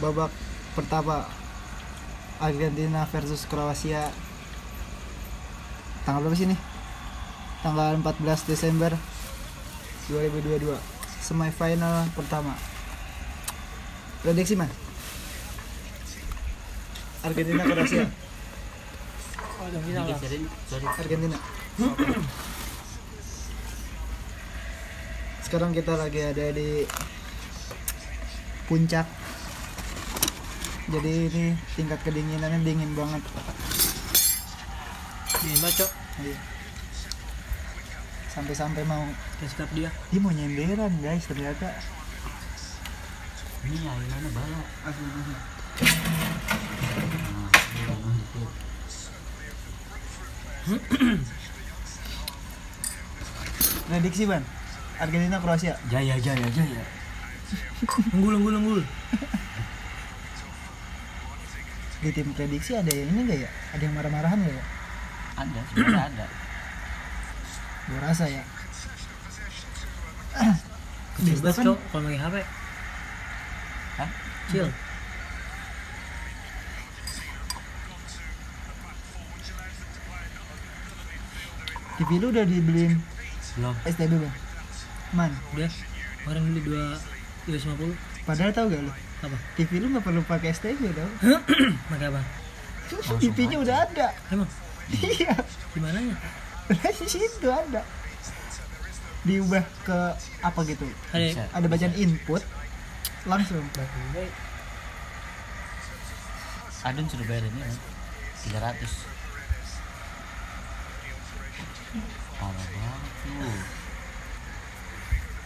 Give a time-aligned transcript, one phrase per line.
[0.00, 0.32] babak
[0.72, 1.28] pertama
[2.40, 4.08] Argentina versus Kroasia.
[6.08, 6.60] Tanggal berapa sih nih
[7.60, 8.96] tanggal 14 Desember
[10.08, 10.72] 2022
[11.20, 12.56] semifinal pertama.
[14.24, 14.72] Prediksi man?
[17.20, 18.08] Argentina Kroasia.
[20.96, 21.38] Argentina.
[25.44, 26.88] Sekarang kita lagi ada di
[28.64, 29.19] puncak
[30.90, 31.44] jadi ini
[31.78, 33.22] tingkat kedinginannya dingin banget
[35.40, 35.86] Ini baca.
[36.20, 36.36] Iya.
[38.30, 39.06] sampai-sampai mau
[39.40, 39.88] Sikap dia.
[40.10, 41.70] dia mau nyenderan guys ternyata
[43.64, 44.66] Ini air mana balok?
[44.84, 45.36] Asli, asli.
[53.90, 54.42] Nah, prediksi ban
[55.00, 56.82] Argentina Kroasia Jaya, jaya, jaya.
[58.14, 58.82] Unggul, unggul, unggul.
[62.00, 64.64] Di tim prediksi ada yang ini gak ya ada yang marah-marahan gak ya
[65.36, 66.26] Ada, sebenarnya ada.
[67.86, 68.44] gue rasa ya
[71.20, 71.64] Bisa kan?
[71.66, 72.36] cok kalau pakai HP.
[73.98, 74.08] Hah?
[74.48, 74.68] Chill.
[81.98, 82.96] TV lu udah dibeliin
[83.58, 83.74] Belum.
[83.84, 84.34] STB bang
[85.12, 85.72] man Udah.
[86.28, 86.96] Orang beli dua
[87.44, 87.56] dua
[88.24, 89.36] padahal tau gak lu Apa?
[89.56, 91.10] TV lu gak perlu pakai STB tau
[91.92, 92.20] Pakai apa?
[93.20, 94.48] TV-nya udah ada Emang
[94.90, 95.30] iya
[95.70, 96.18] di mananya?
[96.66, 97.86] di situ ada
[99.20, 99.98] diubah ke
[100.42, 100.82] apa gitu.
[101.14, 102.42] Ada ada bacaan input
[103.28, 103.62] langsung
[106.80, 107.76] Adun sudah bayar ini kan?
[108.50, 108.80] 300
[112.40, 113.52] Parah banget lu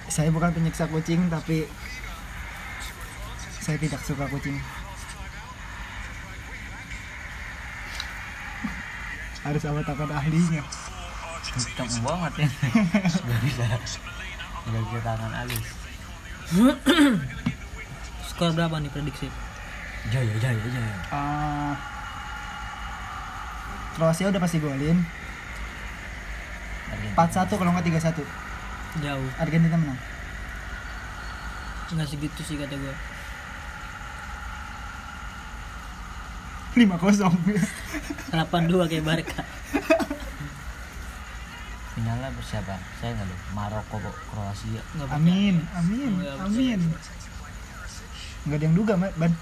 [0.04, 1.64] saya bukan penyiksa kucing tapi
[3.64, 4.60] saya tidak suka kucing.
[9.40, 10.60] Harus sama takut ahlinya.
[11.48, 12.48] Kenceng banget ya.
[13.28, 13.64] Gak bisa.
[14.64, 15.64] Gak bisa tangan alis
[18.28, 19.28] skor berapa nih prediksi?
[20.12, 20.96] Jaya, jaya, jaya.
[21.08, 21.74] Ah,
[23.96, 25.00] Kroasia udah pasti golin.
[27.14, 28.22] 4-1 kalau nggak 3-1
[29.02, 29.28] Jauh.
[29.38, 29.98] Argentina menang.
[31.94, 32.94] Nggak segitu sih kata gue.
[36.74, 37.30] 5-0
[38.30, 38.34] 82
[38.90, 39.42] kayak Barca.
[41.94, 42.74] Finalnya bersiapa?
[42.98, 43.96] Saya nggak lu Maroko,
[44.28, 45.14] Kroasia Nggak percaya.
[45.16, 46.80] amin amin amin
[48.44, 49.32] nggak ada yang duga ban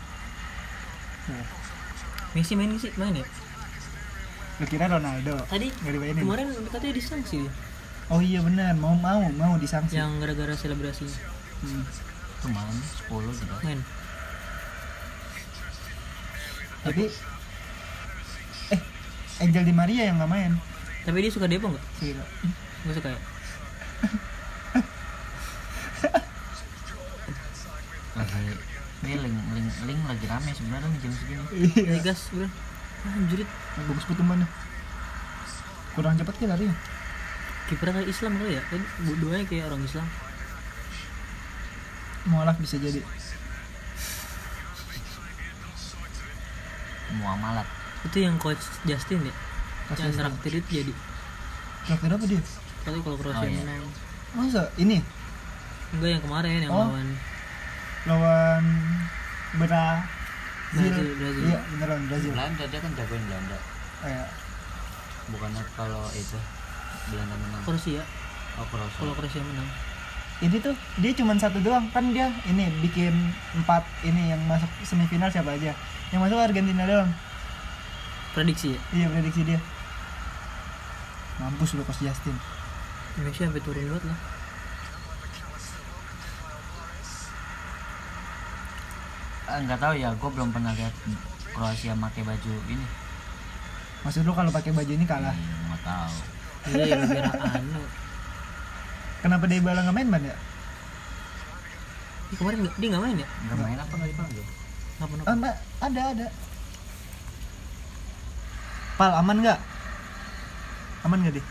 [2.32, 3.26] Messi main sih main ya?
[4.60, 7.52] lu kira Ronaldo Tadi nggak dimainin kemarin katanya disanksi dia.
[8.08, 11.18] oh iya benar mau mau mau disanksi Yang gara-gara selebrasinya.
[11.62, 11.82] Hmm.
[12.46, 12.76] Main
[13.08, 13.80] 10 gitu Main.
[16.82, 17.06] Tapi
[18.68, 18.80] eh
[19.38, 20.52] Angel Di Maria yang nggak main
[21.02, 21.84] Tapi dia suka Depo nggak?
[21.98, 22.24] Gila.
[22.82, 23.18] Nggak suka ya?
[28.12, 28.54] Lagi
[29.02, 31.82] Ini link, link, link lagi rame sebenarnya nih jam segini Iya.
[31.82, 32.46] iya gas bro.
[33.02, 33.48] Anjurit.
[33.82, 34.46] bagus pertumbuhannya
[35.92, 36.76] kurang cepat ya larinya
[37.66, 38.62] Kipernya kayak Islam kali ya?
[38.64, 38.80] Kan
[39.18, 40.06] duanya kayak orang Islam.
[42.22, 43.02] mualaf bisa jadi
[47.14, 47.66] Muamalat
[48.02, 49.34] Itu yang coach Justin ya?
[49.86, 50.92] Coach yang traktir itu jadi.
[51.84, 52.42] Terakhir apa dia
[52.80, 53.60] Katanya kalau Kroasia Oh, iya.
[53.60, 53.84] menang.
[54.32, 54.98] masa ini
[55.92, 56.88] Enggak yang kemarin yang Oh.
[56.88, 57.08] lawan
[58.02, 58.64] lawan
[59.52, 59.92] Brazil
[60.72, 61.44] Brazil, Brazil.
[61.46, 63.58] iya beneran Brazil Belanda dia kan jagoin Belanda
[64.00, 64.26] Kayak
[65.24, 66.38] Bukannya kalau itu
[67.04, 68.02] Belanda menang Kroasia.
[68.56, 69.68] Oh Kroasia Kalau Kroasia menang.
[70.42, 71.86] Ini tuh dia cuma satu doang.
[71.94, 73.14] Kan dia ini bikin
[73.62, 75.70] empat ini yang masuk semifinal siapa aja.
[76.10, 77.10] Yang masuk Argentina doang.
[78.34, 78.80] Prediksi ya?
[78.90, 79.60] iya prediksi dia.
[81.38, 82.34] Mampus lu Coach Justin.
[83.16, 84.18] Indonesia sampai turun banget lah.
[89.52, 90.94] Ah, nggak tahu ya gue belum pernah lihat
[91.52, 92.86] Kroasia pakai baju ini.
[94.02, 95.36] Maksud lu kalau pakai baju ini kalah?
[95.36, 96.14] Hmm, nggak tahu.
[96.72, 97.26] Iya, ya biar
[97.60, 97.82] anu.
[99.22, 100.36] Kenapa dia bala nggak main ban ya?
[102.28, 103.28] Ih, kemarin nggak- dia nggak main ya?
[103.46, 103.76] nggak main.
[103.78, 104.44] Apa nggak dipanggil
[104.92, 106.26] Kenapa Ah, Mbak, ada ada.
[108.94, 109.58] Pal aman nggak?
[111.02, 111.46] Aman nggak deh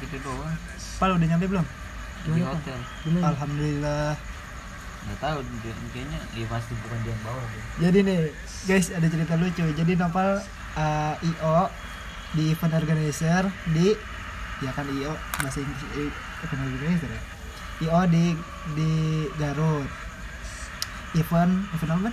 [0.00, 0.56] gitu doang.
[0.96, 1.62] Pal udah nyampe belum?
[1.62, 2.54] Di Gimana, Pak?
[2.56, 2.80] hotel.
[3.04, 3.24] Gimana?
[3.28, 4.10] alhamdulillah.
[5.00, 7.62] Nggak tahu dia, kayaknya dia pasti bukan dia yang bawa dia.
[7.78, 8.18] Jadi nih
[8.64, 9.64] guys ada cerita lucu.
[9.70, 10.40] Jadi Nopal
[10.74, 11.58] uh, IO
[12.32, 13.92] di event organizer di
[14.60, 16.10] ya kan IO bahasa Inggris eh,
[16.44, 17.22] event organizer ya
[17.80, 18.36] IO di
[18.76, 18.90] di
[19.40, 19.88] Garut.
[21.16, 22.10] Event event apa?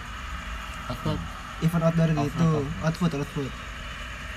[0.88, 1.19] Output.
[1.57, 2.51] event outdoor Outfood, gitu.
[2.85, 3.50] outfood outfood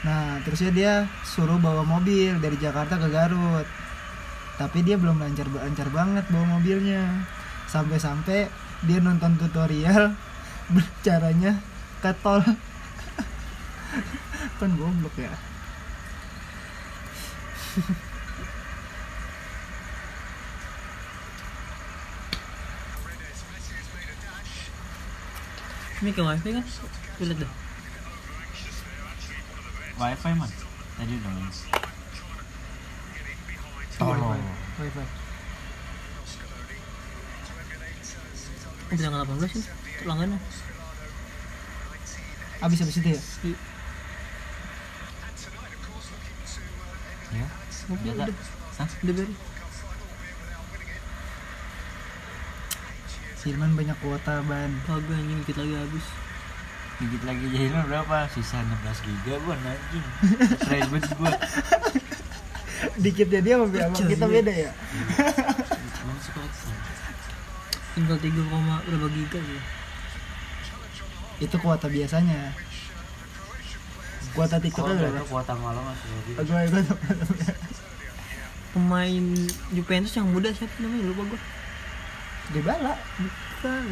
[0.00, 3.68] nah terusnya dia suruh bawa mobil dari Jakarta ke Garut.
[4.56, 7.24] Tapi dia belum lancar lancar banget bawa mobilnya.
[7.68, 8.48] Sampai-sampai
[8.84, 10.16] dia nonton tutorial
[11.06, 11.60] caranya
[12.00, 12.40] ke tol.
[14.58, 15.32] Kan goblok ya
[26.00, 26.64] Ini ke wifi kan?
[27.20, 27.52] Liat deh.
[30.00, 30.48] wifi man
[30.96, 31.68] tadi udah main Wifi.
[34.00, 34.40] tolong
[34.80, 35.04] Wifi.
[38.90, 39.64] Oh, tanggal 18 sih.
[40.08, 40.40] Langganan.
[42.60, 43.20] abis abis itu ya
[47.32, 47.46] ya
[47.88, 48.28] Mobil Udah.
[48.28, 48.36] udah.
[48.76, 48.88] Hah?
[49.00, 49.49] Udah beres.
[53.40, 56.06] Silman banyak kuota ban Kagak anjing dikit lagi habis.
[57.00, 58.76] dikit lagi jahilnya berapa sisa 16
[59.08, 60.04] giga gua anjing
[60.68, 61.32] ribet gua
[63.02, 64.70] dikitnya dia sama sama kita beda ya
[65.96, 66.40] cuman suka
[67.90, 69.62] Tinggal 3, koma berapa giga sih.
[71.40, 72.52] itu kuota biasanya
[74.30, 75.24] kuota TikTok Kalau berapa?
[75.24, 76.96] kuota malam masih aku tahu.
[78.70, 79.24] Pemain
[79.72, 81.40] Juventus yang muda siapa namanya lupa gua.
[82.50, 83.86] Dybala Bukan.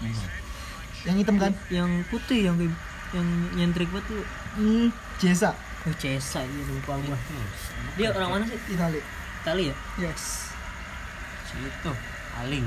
[0.00, 0.30] Enggak.
[1.04, 1.52] yang hitam kan?
[1.72, 2.56] Yang putih yang
[3.10, 4.24] yang nyentrik banget tuh.
[4.56, 5.50] Hmm, Cesa
[5.80, 7.16] Oh, Cesa iya lupa gua.
[7.96, 8.60] Dia orang mana sih?
[8.68, 9.00] Itali.
[9.40, 9.76] Itali ya?
[9.96, 10.52] Yes.
[11.50, 11.92] si itu
[12.38, 12.62] aling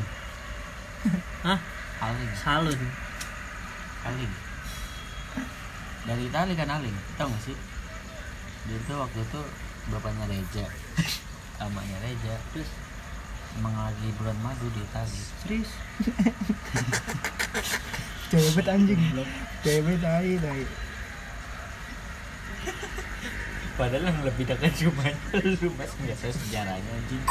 [1.48, 1.56] Hah?
[2.04, 2.76] aling Salun.
[4.04, 4.32] aling
[6.04, 7.56] dari Itali kan aling tau gak sih
[8.68, 9.42] dia tuh waktu itu
[9.88, 10.66] bapaknya Reja
[11.64, 12.68] amanya Reja Terus
[13.60, 15.72] emang lagi bulan madu di Itali serius.
[18.34, 19.02] Cewek anjing.
[19.62, 20.64] Cewek tai tai.
[23.74, 27.26] padahal yang lebih dekat cuma lu mas nggak tahu sejarahnya anjing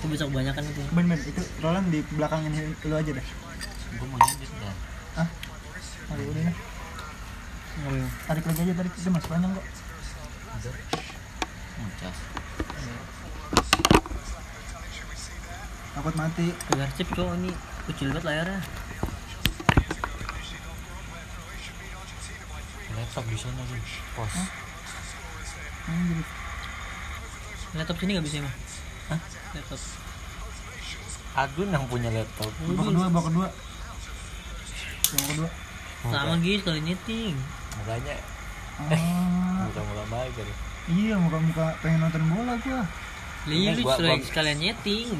[0.00, 0.80] Itu besok kebanyakan itu.
[0.96, 3.26] Ben ben itu Roland di belakangin lu aja dah.
[3.88, 4.74] gue mau nyindir dah
[5.18, 5.28] Ah.
[6.14, 6.56] Ayo udah dah.
[7.78, 8.08] Oh, iya.
[8.26, 9.66] Tarik lagi aja tarik itu masih panjang kok.
[11.78, 12.16] ngecas
[15.98, 16.54] Takut mati.
[16.94, 17.50] Chip cowok ini
[17.90, 18.62] kecil banget layarnya.
[22.98, 23.82] laptop di sana sih
[24.14, 24.34] pos
[27.74, 28.54] Laptop sini nggak bisa emang?
[29.10, 29.20] Hah?
[29.58, 29.80] Laptop.
[31.34, 33.48] Agun yang punya laptop bawa kedua, bawa kedua.
[35.08, 35.48] Bawa kedua.
[36.14, 37.34] Sama gitu sekali nyeting.
[37.78, 38.14] mukanya
[38.78, 40.54] Ah, muka muka baik kali
[40.94, 42.86] iya muka-muka pengen nonton bola gua.
[43.50, 45.10] Lihat lu sekalian nyeting.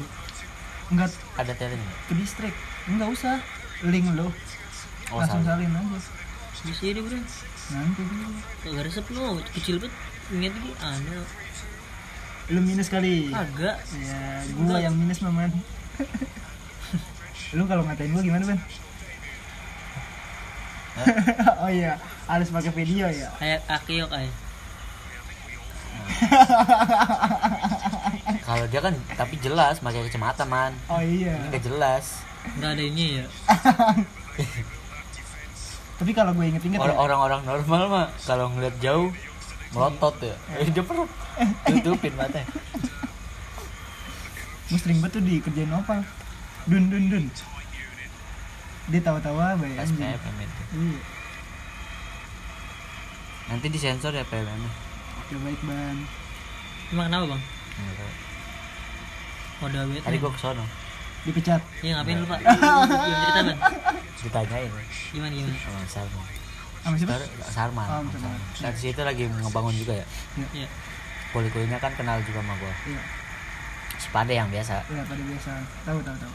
[0.89, 2.55] Enggak ada talent ke distrik.
[2.89, 3.37] Enggak usah.
[3.85, 4.33] Link lo.
[5.13, 5.99] oh Langsung salin aja.
[6.65, 7.19] Di sini bro.
[7.69, 8.27] Nanti dulu.
[8.65, 9.93] Kagak resep lu, kecil banget.
[10.33, 11.25] Ingat lagi aneh.
[12.49, 13.29] Lu minus kali.
[13.29, 13.77] Agak.
[14.01, 15.53] Ya, gua yang minus maman.
[17.57, 18.59] lu kalau ngatain gua gimana, Ben?
[21.63, 21.95] oh iya,
[22.27, 23.31] harus pakai video ya.
[23.39, 24.27] Kayak akiok ay.
[28.49, 31.37] kalau dia kan tapi jelas pakai kacamata man Oh ini iya.
[31.53, 33.25] nggak jelas Enggak ada ini ya.
[35.99, 39.11] Tapi kalau gue inget-inget Or- ya, orang-orang normal mah kalau ngeliat jauh
[39.69, 41.05] melotot ya eh, dia pernah
[41.67, 42.47] tutupin matanya
[44.69, 45.97] gue sering banget tuh dikerjain opal.
[46.69, 47.25] Dun dun dun.
[48.93, 49.97] Dia tawa-tawa pas anjing.
[49.97, 50.13] Iya.
[53.49, 54.69] nanti disensor ya nya
[55.25, 55.97] Oke baik ban.
[56.93, 57.41] Emang kenapa bang?
[59.59, 60.01] Kode WT.
[60.01, 60.65] tadi gua kesono
[61.19, 61.59] Dipecat.
[61.83, 62.39] Iya ngapain lu pak?
[62.39, 62.87] Belum
[63.19, 63.59] cerita bang.
[64.17, 64.71] ditanyain
[65.11, 65.57] Gimana gimana?
[65.59, 66.23] sama Salman
[66.79, 67.11] Sama siapa?
[67.11, 68.03] Sar- Sarman, Sarman.
[68.09, 68.39] Sarman.
[68.57, 70.05] Nah, di situ lagi ngebangun juga ya
[70.53, 70.67] Iya.
[71.29, 73.01] kuli-kulinya kan kenal juga sama gua Iya.
[73.95, 75.51] si Pade yang biasa Iya pada biasa.
[75.83, 76.33] Tahu tahu tahu.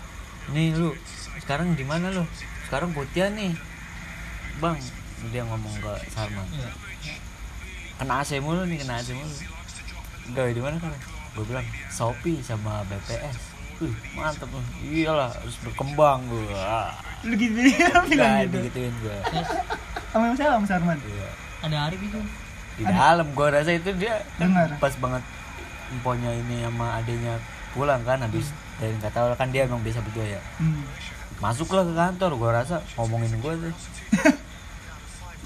[0.52, 0.92] nih lu
[1.38, 2.22] sekarang di mana lu
[2.62, 3.56] sekarang putihan nih
[4.54, 4.76] bang
[5.26, 6.68] dia ngomong ke Sarman Iya.
[7.96, 9.32] kena AC mulu nih kena AC mulu
[10.30, 10.92] gawe di mana kan
[11.34, 13.36] gue bilang Shopee sama BPS
[13.76, 14.62] Wih, mantep lu.
[14.84, 17.58] iyalah harus berkembang gua Lu gitu
[18.06, 18.56] bilang Nah, gitu.
[18.60, 19.50] digituin Terus
[20.08, 20.94] Sama siapa sama Sarman?
[21.00, 21.28] Iya.
[21.60, 22.20] ada Arif itu.
[22.74, 24.68] di dalam gua rasa itu dia kan Dengar.
[24.78, 25.22] pas banget
[25.90, 27.34] emponya ini sama adenya
[27.70, 30.82] pulang kan habis dari nggak tahu kan dia emang biasa berdua ya Hmm.
[31.38, 33.74] masuklah ke kantor gua rasa ngomongin gua tuh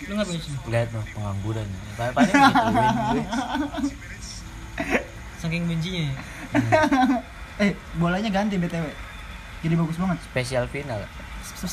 [0.07, 0.40] Lu sih?
[0.66, 3.25] lihat pengangguran paling paling gituin gue
[5.38, 6.14] Saking bencinya ya.
[7.59, 8.87] Eh, bolanya ganti BTW.
[9.61, 10.18] Jadi bagus banget.
[10.23, 11.02] spesial final.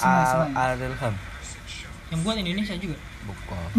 [0.02, 1.14] Al Adilham
[2.08, 2.98] Yang buat Indonesia juga.
[3.22, 3.70] bukan.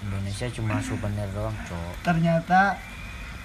[0.00, 2.76] Indonesia cuma souvenir doang cok ternyata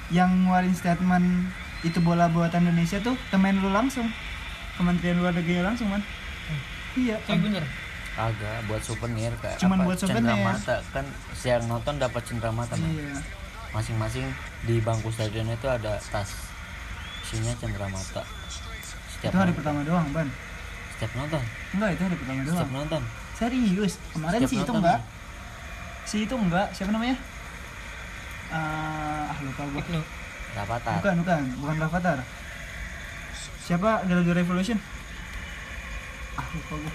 [0.09, 1.49] yang ngeluarin statement
[1.81, 4.07] itu bola buatan Indonesia tuh temen lu langsung
[4.73, 5.99] Kementerian Luar Negeri langsung man
[6.93, 7.63] iya Tapi bener.
[8.13, 10.21] agak buat souvenir kayak Cuman apa, buat souvenir.
[10.29, 12.93] cenderamata kan siang nonton dapat cenderamata Man.
[12.93, 13.15] iya
[13.73, 14.29] masing-masing
[14.69, 16.29] di bangku stadion itu ada tas
[17.25, 18.43] isinya cenderamata itu
[19.23, 20.27] setiap hari nonton, pertama doang ban?
[20.91, 21.43] Setiap nonton.
[21.71, 22.71] Enggak itu hari pertama setiap doang.
[22.75, 23.01] nonton.
[23.39, 23.93] Serius?
[24.11, 24.99] Kemarin Setiap sih itu enggak
[26.03, 27.15] si itu enggak siapa namanya?
[28.51, 29.79] Ah, ah lupa gua.
[29.79, 30.01] Iknu.
[30.59, 31.41] Rapatar bukan bukan.
[31.63, 32.19] Bukan Rafathar.
[33.63, 34.03] Siapa?
[34.11, 34.75] Galaga Revolution?
[36.35, 36.93] Ah lupa gua.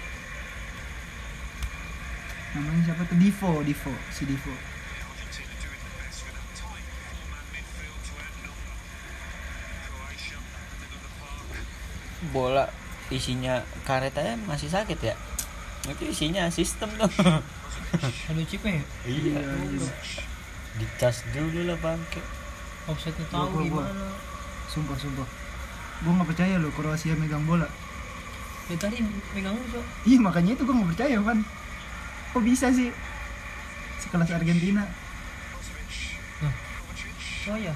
[2.53, 3.17] Namanya siapa tuh?
[3.17, 4.53] Divo Divo si Divo
[12.29, 12.67] bola
[13.09, 15.15] isinya karet aja masih sakit ya?
[15.87, 17.09] Itu isinya sistem tuh.
[18.29, 18.83] Ada chipnya ya?
[19.07, 19.39] iya.
[19.41, 19.89] Iya.
[20.77, 22.21] dicas dulu lah bangke.
[22.85, 23.85] Offsetnya tahu gua- gua.
[23.89, 24.07] gimana.
[24.69, 25.27] sumpah sumpah.
[26.05, 27.65] Gua nggak percaya loh Kroasia megang bola.
[28.69, 29.01] Ya tadi
[29.33, 31.39] megang lu, iya makanya itu gua nggak percaya kan
[32.29, 32.93] kok bisa sih?
[33.97, 34.85] Sekelas Argentina.
[37.49, 37.73] Oh iya.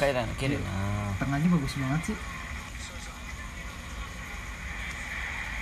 [0.00, 0.56] kayak kanan kiri.
[0.56, 1.12] Nah.
[1.20, 2.16] Tengahnya bagus banget sih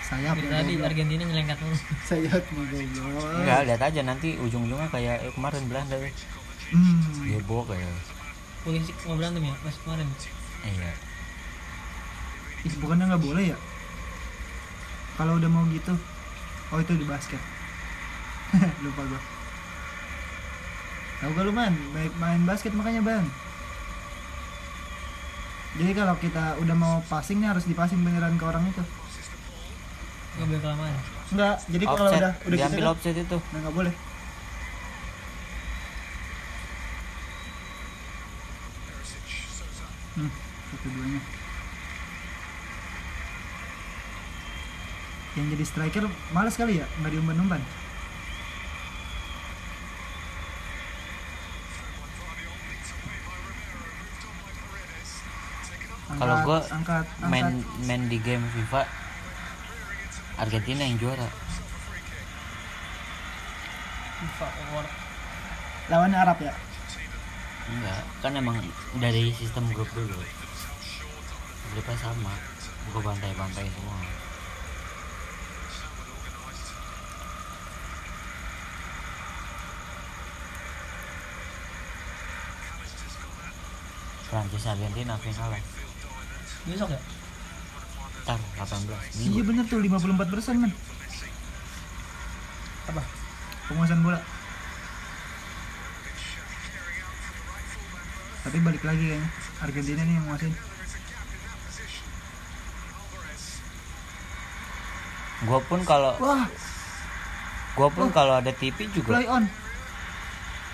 [0.05, 0.73] sayap ya tadi.
[0.81, 1.77] Argentina nyelengkat mulu.
[2.09, 3.41] sayap mah goblok.
[3.41, 6.13] Enggak lihat aja nanti ujung-ujungnya kayak eh, kemarin Belanda tuh
[6.77, 7.45] hmm.
[7.49, 7.89] bawa kayak.
[8.65, 10.07] Polisi mau berantem ya pas kemarin.
[10.65, 10.93] iya.
[12.65, 13.59] Ih, bukannya nggak boleh ya?
[15.21, 15.93] Kalau udah mau gitu.
[16.73, 17.41] Oh itu di basket.
[18.85, 19.21] Lupa gua.
[21.25, 23.25] Tahu gak lu man main, main basket makanya bang
[25.81, 28.85] jadi kalau kita udah mau passing nih harus dipasing beneran ke orang itu
[30.35, 30.97] Gak boleh kelamaan.
[31.35, 33.39] enggak jadi kalau udah udah gitu diambil kan, offset itu.
[33.39, 33.95] Nah nggak boleh.
[40.15, 40.31] Hmm
[40.75, 41.21] satu duanya.
[45.35, 47.63] Yang jadi striker males kali ya nggak diumpan-umpan.
[56.15, 57.87] Kalau angkat, main angkat.
[57.91, 58.87] main di game FIFA
[60.35, 61.29] Argentina yang juara.
[65.93, 66.55] Lawannya Arab ya?
[67.65, 68.57] Enggak kan emang
[68.99, 70.19] dari sistem grup dulu.
[71.75, 72.35] Grupnya sama
[72.93, 73.99] gue bantai-bantai semua.
[84.35, 85.63] Prancis Argentina final lah
[86.67, 87.01] Besok ya?
[88.25, 88.89] Ntar 18
[89.29, 90.73] iya bener tuh 54 persen man
[92.85, 93.01] Apa?
[93.65, 94.21] penguasaan bola.
[98.45, 99.29] Tapi balik lagi kayaknya
[99.65, 100.55] Argentina nih yang nguasain.
[105.49, 106.45] Gue pun kalau wah.
[107.73, 109.49] gue pun kalau ada TV juga play on.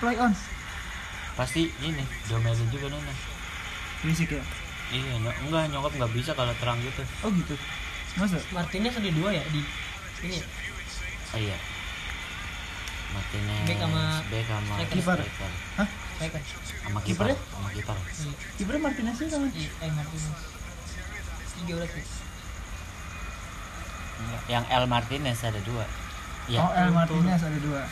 [0.02, 0.34] Play on.
[1.38, 3.14] Pasti ini domelin juga nona
[4.00, 4.42] berisik ya
[4.90, 7.54] iya nyok enggak nyokap nggak bisa kalau terang gitu oh gitu
[8.18, 9.62] masa Martinez ada dua ya di
[10.26, 10.36] ini.
[10.36, 10.46] ya?
[11.30, 11.58] oh iya
[13.10, 15.18] Martinez Back sama back sama striker.
[15.78, 16.42] hah Striker.
[16.84, 17.36] sama kiper Kipernya?
[17.54, 17.96] sama kiper
[18.58, 20.30] kipernya Martinez sih sama Iya, eh Martinez.
[21.60, 21.74] Tiga.
[24.20, 25.84] Enggak, yang El Martinez ada dua
[26.50, 27.22] ya oh El betul.
[27.24, 27.82] Martinez ada dua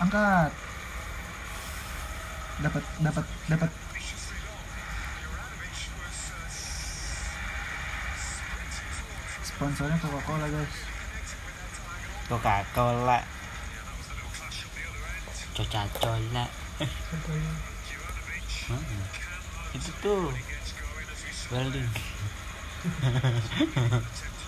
[0.00, 0.52] angkat.
[2.64, 3.70] Dapat dapat dapat.
[9.44, 10.76] Sponsornya Coca Cola guys.
[12.32, 13.18] Coca Cola
[15.52, 16.44] Coca Cola
[18.70, 19.04] Mana?
[19.76, 20.32] itu tuh.
[21.52, 21.88] Welding.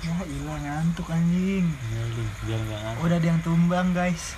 [0.03, 1.71] Ya ilah ngantuk anjing.
[1.79, 3.03] Welding biar nggak ngantuk.
[3.07, 4.35] Udah ada yang tumbang guys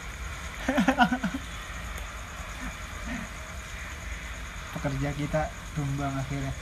[4.74, 5.42] pekerja kita
[5.72, 6.52] tumbang akhirnya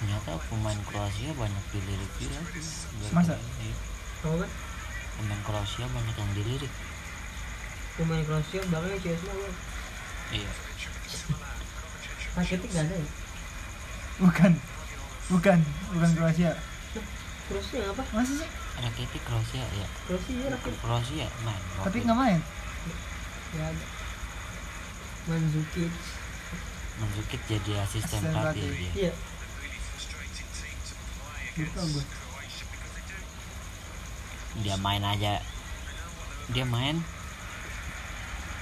[0.00, 2.40] ternyata pemain Kroasia banyak dilirik gila
[3.12, 3.36] Masa?
[3.36, 3.74] Iya.
[4.24, 4.50] Kan?
[5.20, 6.72] pemain Kroasia banyak yang dilirik
[7.94, 9.50] Pemain Kroasia belakangnya CS semua.
[10.32, 10.50] iya
[12.34, 13.08] Rakitic gak ada ya?
[14.18, 14.52] bukan
[15.32, 15.58] bukan
[15.92, 16.52] bukan Kroasia
[17.48, 18.02] Kroasia apa?
[18.12, 19.86] masa sih Rakitic Kroasia ya?
[20.10, 21.62] Terus iya rakyat Kroasia main.
[21.82, 22.40] Tapi nggak main?
[23.54, 23.86] Ya ada.
[25.24, 25.92] Mandzukic
[27.00, 28.92] Mandzukic jadi asisten pelatih dia.
[28.92, 29.12] Iya.
[31.54, 32.04] Lupa gue
[34.54, 35.42] dia main aja.
[36.54, 37.02] Dia main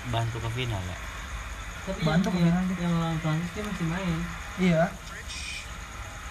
[0.09, 0.99] bantu ke final ya?
[1.83, 2.75] Tapi Bantu yang, ke mana aja.
[2.81, 4.19] yang lawan Prancis dia masih main.
[4.57, 4.83] Iya.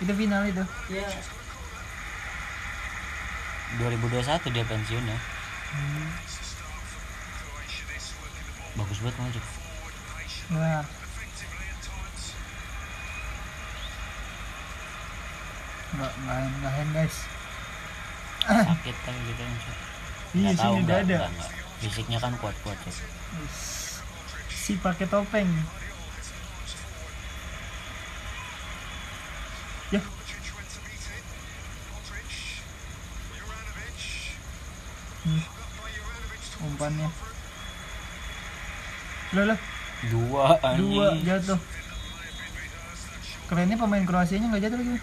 [0.01, 0.63] Itu final itu.
[0.89, 1.07] Ya
[3.79, 5.17] 2021 dia pensiun ya.
[5.71, 6.07] Hmm.
[8.71, 9.45] bagus banget Modric
[10.51, 10.83] nah
[15.91, 17.17] nggak nggak hand guys.
[18.47, 19.51] Sakit kan gitu kan
[20.31, 21.51] iya Nggak tahu sini nggak, dada nggak.
[21.83, 22.93] fisiknya kan kuat-kuat ya
[24.61, 25.49] si pakai topeng.
[29.91, 29.99] Ya
[35.25, 35.43] hmm.
[36.65, 37.09] umpannya.
[39.31, 39.59] Lah lah.
[40.09, 41.25] Dua dua anjing.
[41.29, 41.59] jatuh.
[43.45, 44.97] Kerennya pemain Kroasianya nggak jatuh lagi.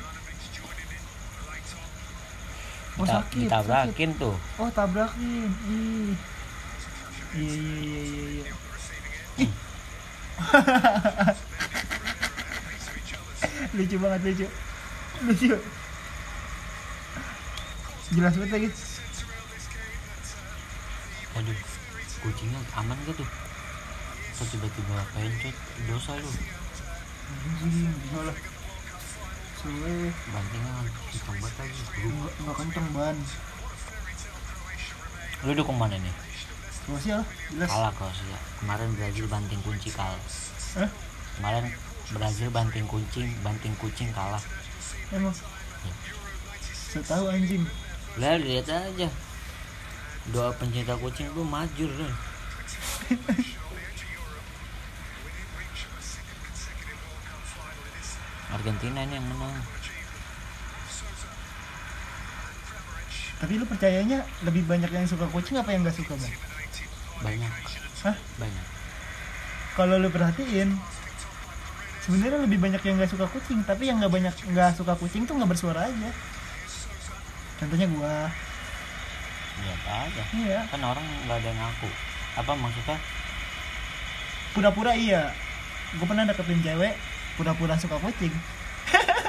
[2.99, 3.47] Oh Dita- sakit sakit.
[3.47, 4.35] ditabrakin tuh.
[4.59, 5.51] Oh tabrakin.
[5.71, 6.15] Ih.
[7.39, 8.45] Iya iya iya iya iya.
[9.47, 9.51] Ih.
[13.79, 14.47] lucu banget lucu.
[15.31, 15.55] Lucu.
[18.09, 18.69] Jelas banget lagi
[21.39, 21.59] aduh
[22.19, 23.29] kucingnya aman gak tuh?
[24.39, 26.31] Kok tiba-tiba pencet dosa lu.
[28.11, 28.37] Salah
[29.59, 33.17] suwe bantingnya kan hitam banget lagi nggak nggak kenceng ban.
[35.47, 36.15] Lu dukung mana nih?
[36.87, 37.69] Kroasia lah jelas.
[37.69, 40.23] Kalah Kroasia kemarin Brazil banting kunci kalah.
[40.79, 40.91] Eh
[41.39, 41.65] kemarin
[42.15, 44.43] Brazil banting kucing banting kucing kalah.
[45.11, 45.35] Emang?
[46.89, 47.67] Saya tahu anjing.
[48.17, 49.09] Lah lihat aja
[50.29, 52.15] doa pencinta kucing tuh majur loh
[58.49, 59.55] Argentina ini yang menang.
[63.39, 66.35] Tapi lu percayanya lebih banyak yang suka kucing apa yang nggak suka bang?
[67.23, 67.53] Banyak.
[68.09, 68.17] Hah?
[68.41, 68.67] banyak.
[69.79, 70.75] Kalau lu perhatiin
[72.03, 75.39] sebenarnya lebih banyak yang nggak suka kucing tapi yang nggak banyak nggak suka kucing tuh
[75.39, 76.11] nggak bersuara aja.
[77.63, 78.33] Contohnya gua
[79.61, 80.61] lihat aja iya.
[80.69, 81.91] Kan orang nggak ada yang ngaku.
[82.37, 82.99] Apa maksudnya?
[84.53, 85.33] Pura-pura iya.
[85.97, 86.95] Gua pernah deketin cewek
[87.35, 88.35] pura-pura suka kucing.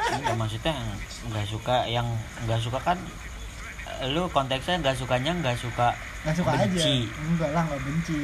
[0.09, 0.89] Enggak maksudnya yang
[1.29, 2.07] nggak suka yang
[2.47, 2.97] nggak suka kan
[4.09, 5.91] lu konteksnya nggak sukanya nggak suka
[6.23, 6.79] nggak suka Benci.
[6.79, 6.85] aja
[7.29, 8.21] enggak lah nggak benci.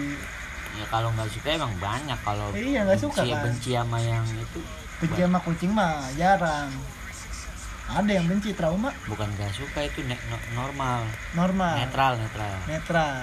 [0.75, 2.19] Ya kalau nggak suka emang banyak.
[2.23, 3.41] Kalau Iya, nggak suka, benci, kan?
[3.47, 4.59] benci sama yang itu
[4.95, 6.71] benci sama kucing mah jarang
[7.85, 11.05] ada yang benci trauma bukan nggak suka itu ne- no- normal
[11.37, 13.13] normal netral netral netral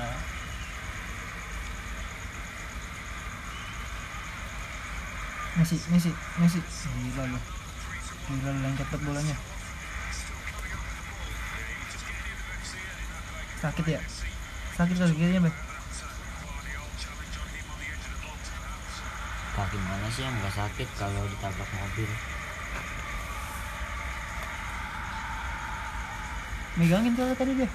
[5.52, 6.08] Messi, Messi,
[6.40, 6.56] Messi.
[7.12, 7.36] Gila lu.
[8.24, 9.36] Gila lu lengket banget bolanya.
[13.60, 14.00] Sakit ya?
[14.80, 15.56] Sakit kali kirinya, Bang.
[19.52, 22.08] kaki mana sih yang nggak sakit kalau ditabrak mobil
[26.80, 27.68] Megangin soalnya tadi dia.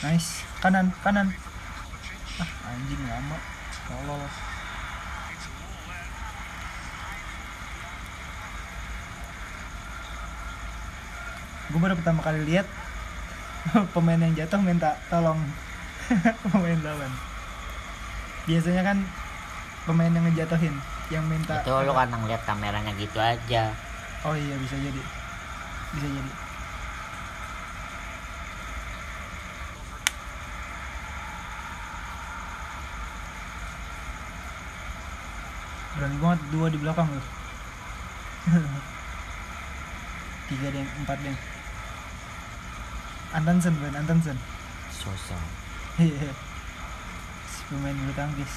[0.00, 0.42] Nice.
[0.58, 1.28] Kanan, kanan.
[2.40, 3.38] Ah, anjing lama.
[3.86, 4.22] Tolol.
[11.70, 12.66] Gue baru pertama kali lihat
[13.94, 15.38] pemain yang jatuh minta tolong
[16.50, 17.12] pemain lawan.
[18.50, 18.98] Biasanya kan
[19.86, 20.74] pemain yang ngejatuhin
[21.10, 23.74] yang minta itu lu kan ngeliat kameranya gitu aja
[24.22, 25.19] Oh iya bisa jadi.
[25.90, 26.32] Bisa jadi.
[35.98, 37.26] Berani banget dua di belakang loh.
[40.48, 41.36] Tiga deh, empat deh.
[43.30, 44.34] Antonsen, Ben, Antonsen.
[44.90, 45.38] sosok
[46.02, 46.34] Iya.
[47.46, 48.52] Si pemain bulu tangkis.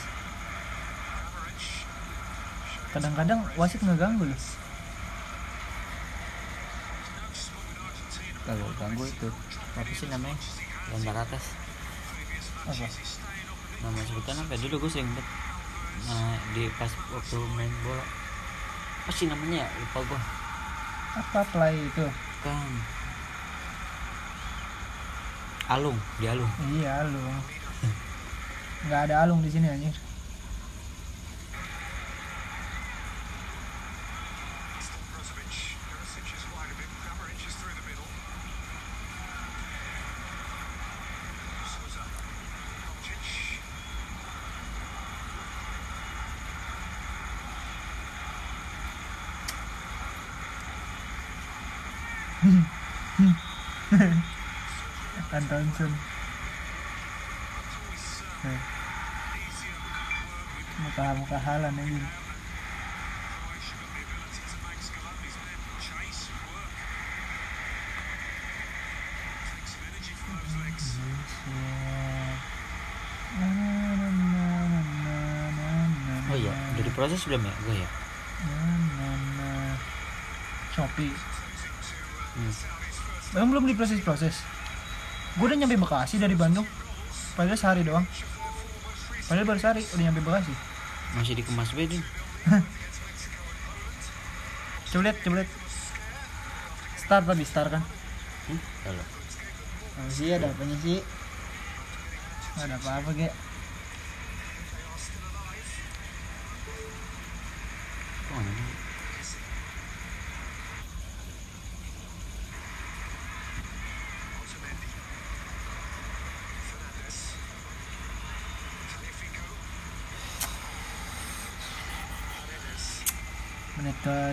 [2.94, 4.40] Kadang-kadang wasit ngeganggu loh.
[8.44, 9.30] Kalau ganggu itu.
[9.74, 10.38] Apa sih namanya?
[10.92, 11.44] Gambar atas.
[12.64, 12.88] Apa?
[13.84, 14.56] nama sebutan apa?
[14.56, 15.12] Dulu gue sering
[16.04, 18.04] nah di pas waktu main bola.
[19.04, 19.68] Apa sih namanya ya?
[19.80, 20.22] Lupa gue
[21.20, 22.06] Apa play itu?
[22.44, 22.72] kan.
[25.72, 26.52] Alung di alung.
[26.76, 27.40] Iya, alung.
[28.88, 29.96] Nggak ada alung di sini anjir.
[55.44, 55.92] Antonsen
[58.44, 58.60] Nih.
[60.80, 62.00] muka muka halan aja
[76.32, 77.90] oh iya udah diproses belum ya gue ya?
[80.74, 81.14] Shopee.
[82.34, 82.54] Hmm.
[83.38, 84.53] Emang belum diproses-proses
[85.34, 86.68] Gue udah nyampe Bekasi dari Bandung.
[87.34, 88.06] Padahal sehari doang.
[89.26, 90.54] Padahal baru sehari udah nyampe Bekasi.
[91.18, 92.02] Masih dikemas bedin.
[94.94, 95.50] Coba lihat, coba lihat.
[97.02, 97.82] Start tapi start kan?
[98.46, 98.62] Hmm?
[98.86, 99.06] kalau.
[99.98, 101.02] Oh sih ada apanya sih?
[102.54, 103.34] Gak ada apa-apa kayak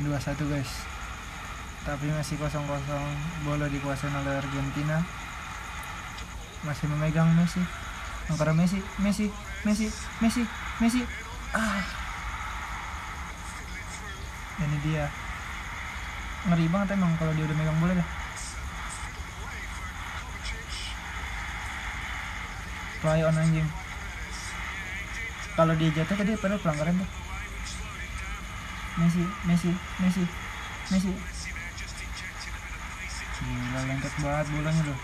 [0.04, 0.72] 2-21 guys.
[1.84, 3.06] Tapi masih kosong-kosong.
[3.44, 5.00] Bola dikuasai oleh Argentina.
[6.64, 7.64] Masih memegang Messi.
[8.28, 9.26] Antara Messi Messi
[9.64, 9.88] Messi
[10.20, 10.42] Messi
[10.78, 11.00] Messi.
[11.56, 11.82] Ah.
[14.60, 15.08] Ini dia.
[16.46, 18.08] Ngeri banget emang kalau dia udah megang bola deh.
[23.00, 23.68] Play on anjing.
[25.56, 27.29] Kalau dia jatuh tadi padahal pelanggaran tuh.
[28.98, 29.70] Messi, Messi,
[30.02, 30.24] Messi,
[30.90, 31.12] Messi.
[33.40, 34.98] Gila lengket banget bolanya loh.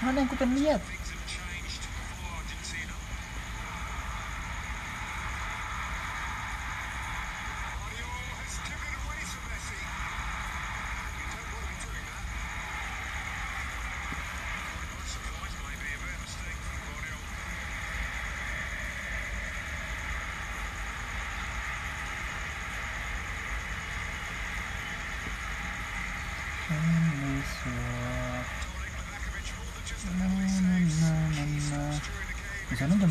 [0.00, 0.82] Mana yang ku pengen lihat?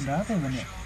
[0.09, 0.78] Di sana jam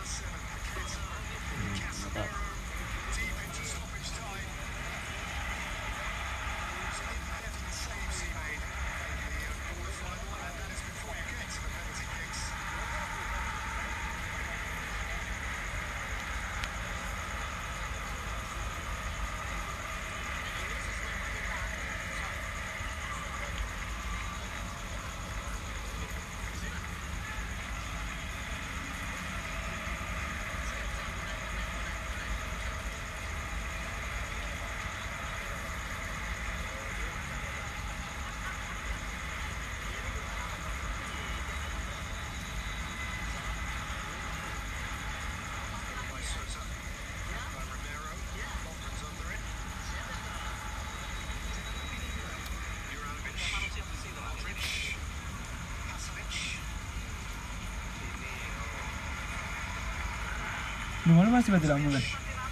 [61.04, 61.52] Lu malu masih
[61.92, 62.04] kan?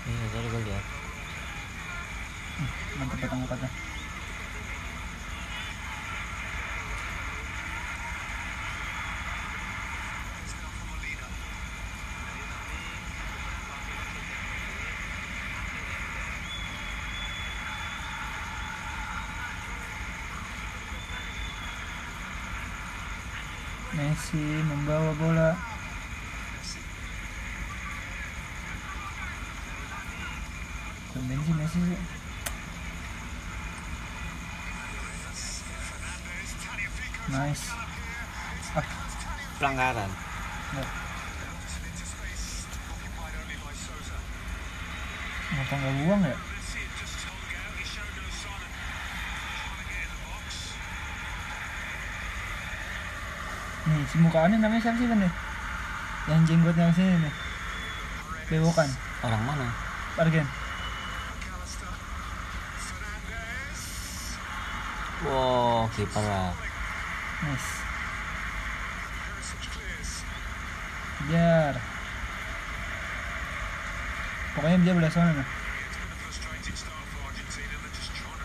[0.06, 0.86] iya tadi gue lihat
[3.01, 3.41] Mantap potong
[25.17, 25.58] 过了
[54.09, 55.31] si mukaannya namanya siapa sih, nih?
[56.25, 57.33] Yang jenggotnya yang sini nih.
[58.45, 58.89] Bewokan,
[59.25, 59.67] orang mana
[60.21, 60.47] Argen.
[65.25, 66.53] wow kiper lah
[67.45, 67.71] Nice.
[71.25, 71.73] Biar.
[74.55, 75.47] Pokoknya dia belah sana nih.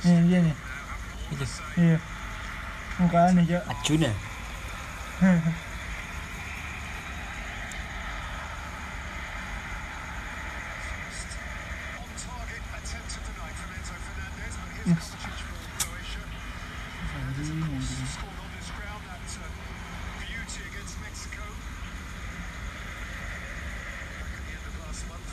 [0.05, 0.57] Nih dia nih.
[1.79, 1.99] Iya.
[2.99, 3.63] Muka aneh, Cok.
[3.69, 4.11] Acuna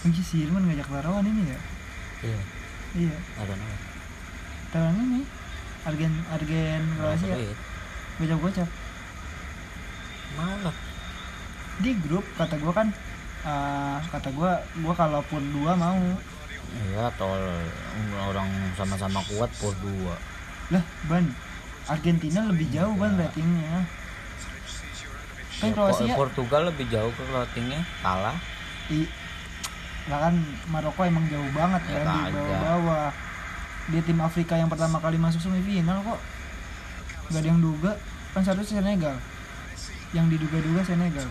[0.08, 1.60] Anjing si Irman ngajak lawan ini ya?
[2.28, 2.39] iya
[2.95, 3.15] Iya.
[3.39, 3.78] ada nama
[4.76, 5.21] Lawan ini.
[5.88, 7.36] Argen Argen Kroasia.
[7.39, 7.56] duit
[8.19, 8.69] Gocap-gocap.
[10.38, 10.76] mau lah
[11.88, 12.88] Di grup kata gua kan
[13.47, 16.04] eh, kata gua gua kalaupun dua mau.
[16.67, 17.39] iya tol
[18.28, 20.19] orang sama-sama kuat por dua
[20.67, 21.23] Lah, Ban.
[21.88, 23.88] Argentina lebih jauh ban ratingnya.
[25.58, 28.36] Kan Ya, Kroasia Po- Portugal lebih jauh ke ratingnya kalah
[28.91, 29.08] i
[30.08, 30.36] lah kan
[30.67, 33.10] Maroko emang jauh banget Ya, kan di bawah-bawah.
[33.88, 36.19] Dia tim Afrika yang pertama kali masuk semifinal kok.
[37.32, 37.95] Gak ada yang duga.
[38.36, 39.15] Kan seharusnya Senegal.
[40.12, 41.28] Yang diduga-duga Senegal.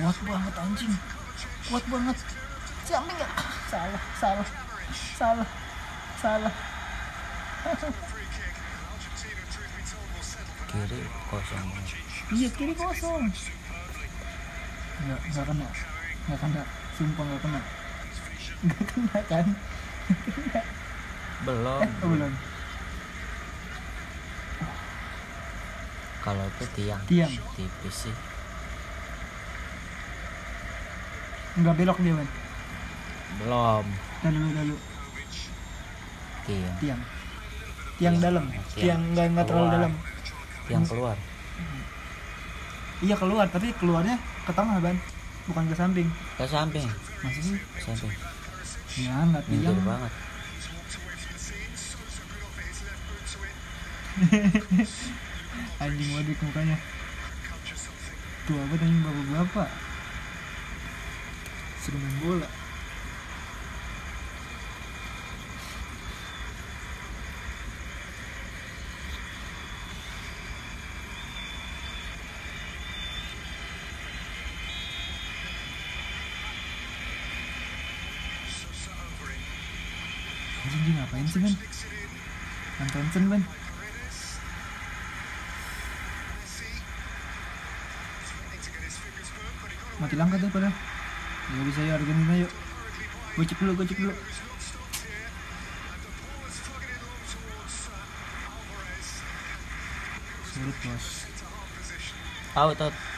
[0.00, 0.94] Kuat banget anjing.
[1.68, 2.16] Kuat banget.
[2.88, 3.30] Siapa enggak?
[3.68, 4.48] Salah, salah.
[5.20, 5.48] Salah.
[6.20, 6.54] Salah.
[10.70, 11.66] kiri kosong
[12.32, 13.28] Iya kiri kosong.
[15.04, 15.68] Enggak, enggak kena.
[16.24, 16.62] Enggak kena.
[16.96, 17.60] Sumpah enggak kena.
[18.64, 19.46] Enggak kena kan?
[21.40, 22.32] belum Eh, belum.
[26.20, 27.32] kalau itu tiang Tiang.
[27.56, 28.16] tipis sih
[31.58, 32.28] Enggak belok dia, Ban.
[33.40, 33.86] belum
[34.20, 34.76] Dan dulu dulu
[36.46, 37.00] tiang tiang.
[37.98, 38.44] Tiang dalam.
[38.50, 38.66] Tiang.
[38.74, 39.92] Tiang enggak enggak terlalu dalam.
[40.70, 41.16] tiang keluar
[43.00, 44.96] Iya keluar, tapi keluarnya ke tengah, Ban.
[45.48, 46.08] Bukan ke samping.
[46.36, 46.86] ke samping
[47.24, 47.58] Masih sih?
[47.80, 48.12] samping
[49.00, 49.78] Ya, enggak tiang.
[49.82, 50.12] banget
[55.80, 56.76] Anjing wadik mukanya.
[58.44, 59.68] Tua banget anjing bapak-bapak.
[61.90, 62.48] Suruh main bola.
[80.90, 81.54] Ngapain sih Ben?
[89.98, 90.74] Mati langkat deh padahal
[91.70, 92.52] bisa ya Argentina yuk.
[93.38, 94.14] Gocek dulu, gocek dulu.
[100.50, 101.06] Sulit bos.
[102.58, 103.09] Out out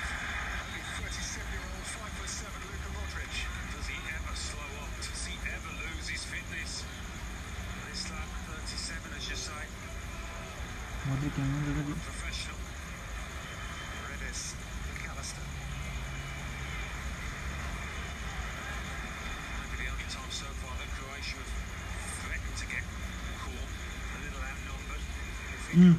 [25.73, 25.97] Hmm.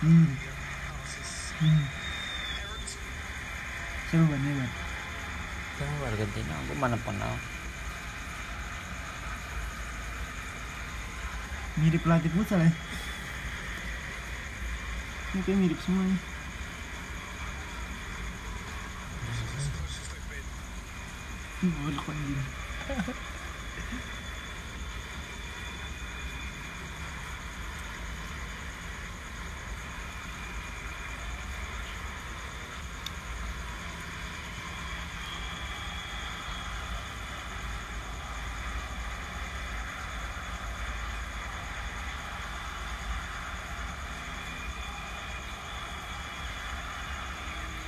[0.00, 0.28] Hmm.
[1.58, 1.82] Hmm.
[4.06, 4.70] Seru banget ya, Ban.
[5.76, 7.36] Tahu Argentina aku mana pernah
[11.76, 12.72] Mirip pelatih futsal ya.
[15.44, 16.16] Kayak mirip semuanya.
[21.66, 22.40] Bodoh anjing.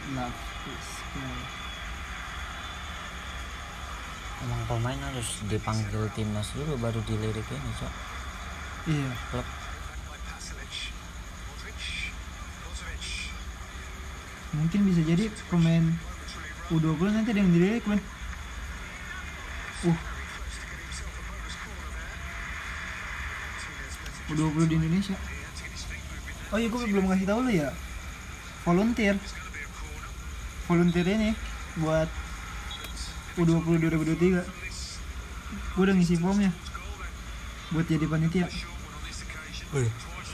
[0.09, 0.33] Love
[0.67, 1.69] is play.
[4.39, 7.95] emang pemain harus dipanggil timnas dulu baru dilirik ini cok
[8.89, 9.11] Iya.
[9.35, 9.47] klub
[14.49, 15.85] Mungkin bisa jadi pemain
[16.73, 18.01] U20 nanti ada yang dilirik, Ben.
[19.85, 19.99] Uh.
[24.33, 25.17] U20 di Indonesia.
[26.49, 27.77] Oh iya, gue belum ngasih tahu lu ya.
[28.65, 29.21] Volunteer.
[30.65, 31.31] Volunteer ini
[31.85, 32.09] buat
[33.37, 34.68] U20 2023.
[35.79, 36.51] Gue udah ngisi formnya.
[37.71, 38.51] Buat jadi panitia.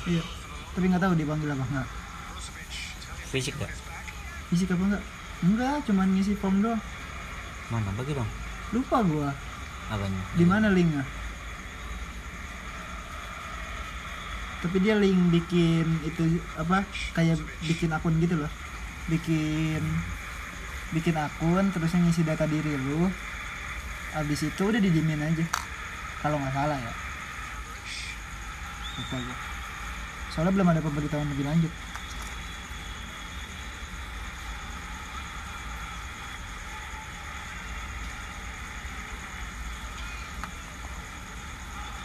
[0.08, 0.24] Iya.
[0.72, 1.88] Tapi nggak tahu dipanggil apa enggak.
[3.28, 3.68] fisik gak
[4.48, 5.04] Fisik apa enggak?
[5.44, 6.80] Enggak, cuman ngisi form doang.
[7.68, 8.28] mana bagi dong
[8.72, 9.36] Lupa gua.
[9.92, 11.04] apanya Di mana linknya?
[14.64, 16.88] Tapi dia link bikin itu apa?
[17.12, 17.36] Kayak
[17.68, 18.48] bikin akun gitu loh.
[19.12, 19.84] Bikin
[20.96, 23.12] bikin akun terusnya ngisi data diri lu.
[24.14, 25.44] Habis itu udah didimin aja.
[26.22, 26.94] Kalau nggak salah ya.
[28.94, 29.38] lupa gue
[30.30, 31.72] soalnya belum ada pemberitahuan lebih lanjut.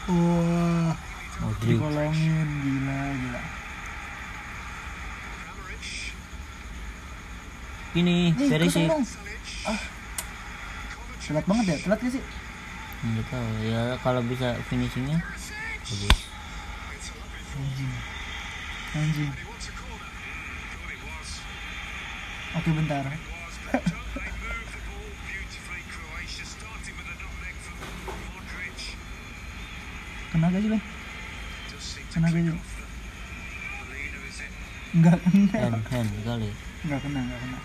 [0.10, 0.94] Wah
[1.42, 3.42] Modric dikolongin gila gila.
[7.98, 9.04] Ini Ih, Perisic kosong dong.
[9.66, 9.82] ah
[11.30, 12.24] telat banget ya telat gak sih?
[13.06, 15.22] Nggak tahu ya kalau bisa finishingnya
[15.86, 16.26] bagus.
[17.54, 17.92] Anjing.
[18.98, 19.30] Anjing.
[22.58, 23.06] Oke bentar.
[30.34, 30.82] Kena gak sih Ben?
[32.10, 32.58] kena gak sih?
[34.98, 35.58] Enggak kena.
[35.62, 36.50] Hand hand kali.
[36.90, 37.60] Enggak kena, enggak kena.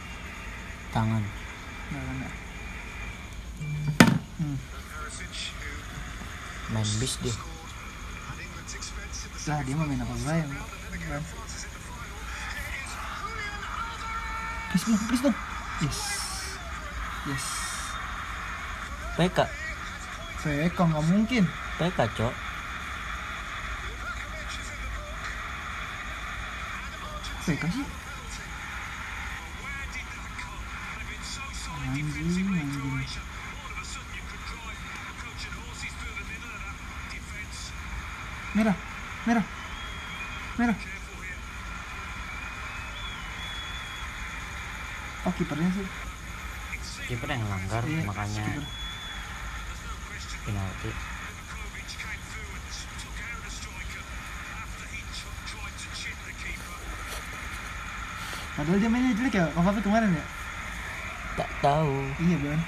[0.93, 1.25] Tangan.
[1.89, 2.44] Enggak kena
[4.41, 4.59] hmm.
[6.73, 7.35] main bis dia.
[9.45, 10.53] Lah dia mau main apa gue yang
[11.09, 11.23] Ben?
[14.73, 15.37] Please dong, please dong
[15.83, 15.99] Yes.
[17.29, 17.47] Yes.
[19.15, 19.65] PK
[20.45, 21.45] PK nggak mungkin.
[21.81, 22.35] PK cok.
[27.49, 27.87] PK sih?
[31.85, 32.49] Anjing
[38.55, 38.77] Merah,
[39.27, 39.45] merah
[40.55, 40.79] Merah.
[45.27, 45.87] Oh kipernya sih.
[47.11, 48.65] Kiper yang langgar Iya, makanya kiper.
[50.47, 50.91] penalti.
[58.55, 60.25] Padahal dia mainnya jelek ya, Kovacic kemarin ya?
[61.35, 61.95] Tak tahu.
[62.23, 62.61] Iya Ban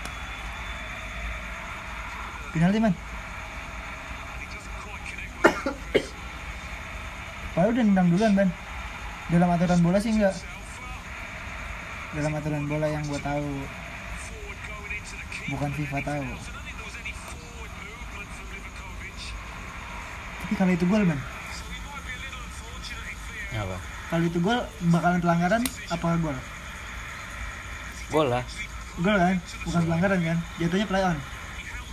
[2.51, 2.94] Penalti man
[7.66, 8.50] Padahal udah nendang duluan Ban
[9.26, 10.38] Dalam aturan bola sih enggak.
[12.14, 13.50] Dalam aturan bola yang gua tahu.
[15.50, 16.22] Bukan FIFA tahu.
[20.46, 21.18] Tapi kalau itu gol ya
[23.59, 23.76] apa?
[24.14, 24.62] Kalau itu gol
[24.94, 26.38] bakalan pelanggaran apa gol?
[28.14, 28.46] gol lah.
[29.02, 29.42] Gol kan?
[29.66, 30.38] Bukan pelanggaran kan?
[30.62, 31.18] Jatuhnya play on.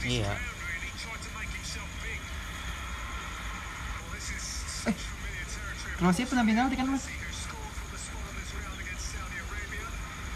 [0.05, 0.52] Iya
[6.03, 7.07] Kroasia pernah penalti kan mas?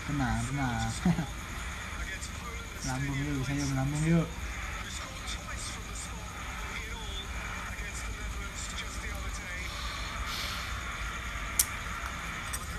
[0.08, 0.88] Benar, benar.
[2.88, 4.28] lambung yuk, saya melambung yuk.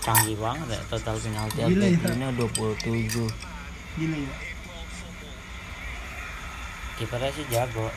[0.01, 1.93] canggih banget ya total penalti Gila ya.
[1.93, 4.33] Argentina 27 Gila ya.
[6.97, 7.93] kipernya sih jago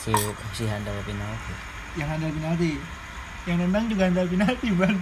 [0.00, 0.16] si
[0.56, 2.72] si handal penalti Yang handal penalti.
[3.44, 4.96] Yang nendang juga handal penalti, Ban.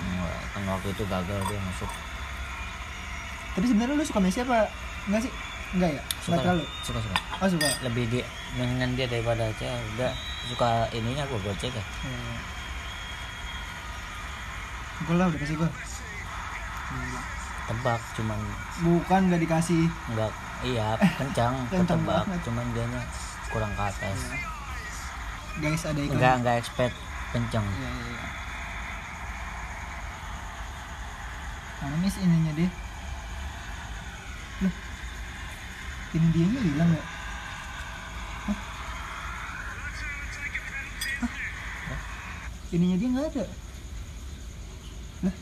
[0.00, 1.90] Enggak, kan waktu itu gagal dia masuk
[3.50, 4.70] Tapi sebenarnya lu suka Messi apa?
[5.04, 5.32] Enggak sih?
[5.72, 6.02] Enggak ya?
[6.16, 6.64] suka Enggak terlalu.
[6.80, 7.68] suka suka Oh, suka.
[7.82, 10.12] lebih dia dengan dia daripada Cek udah
[10.46, 12.36] suka ininya gua buat cek ya Hmm.
[15.02, 15.70] Gol lah, udah kasih gol.
[16.90, 17.22] Gila.
[17.66, 18.38] tebak cuman
[18.80, 19.86] Bukan nggak dikasih.
[20.08, 22.40] enggak iya kencang Kencang ketebak banget.
[22.42, 23.02] cuman dianya
[23.48, 24.38] kurang ke atas Ya.
[25.58, 26.14] Guys, ada iklan.
[26.14, 26.94] enggak enggak expect
[27.34, 28.28] kencang Iya, iya, iya.
[31.80, 32.70] Mana mis ininya dia?
[34.62, 34.74] Loh,
[36.14, 37.04] ini dia nya hilang ya?
[38.46, 38.58] Hah?
[41.24, 41.32] Hah?
[42.70, 43.44] Ininya dia nggak ada.
[45.24, 45.36] Lah,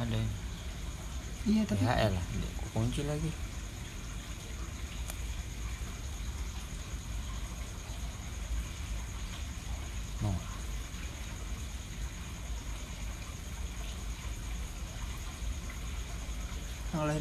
[0.00, 0.18] ada
[1.48, 2.24] iya tapi ya elah
[2.76, 3.32] kunci lagi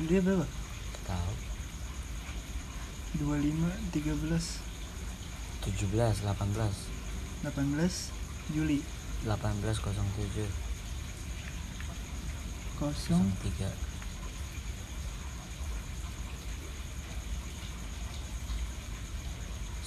[0.09, 0.41] dia berapa?
[1.05, 1.33] tahu.
[3.21, 4.57] 25, 13,
[5.61, 8.09] 17 18 18
[8.57, 8.81] Juli.
[9.21, 10.09] 18 07 kosong
[13.43, 13.69] 03 10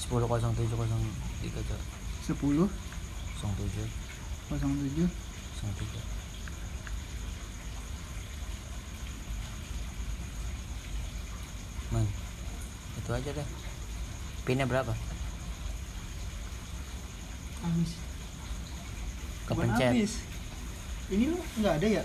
[0.07, 1.03] 07
[1.43, 1.83] 03 Cok.
[2.31, 3.51] 10 07
[4.51, 5.11] 07
[5.63, 6.22] 03
[11.93, 12.07] Man,
[12.97, 13.49] itu aja deh.
[14.43, 14.93] Pinnya berapa?
[17.63, 17.95] habis.
[19.47, 19.93] Kepencet.
[19.95, 20.13] habis.
[21.13, 22.05] Ini lu nggak ada ya?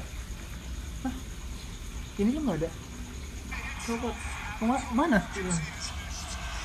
[1.01, 1.15] Hah?
[2.19, 2.69] Ini lu nggak ada?
[3.81, 4.09] Coba.
[4.59, 5.19] Kema- mana?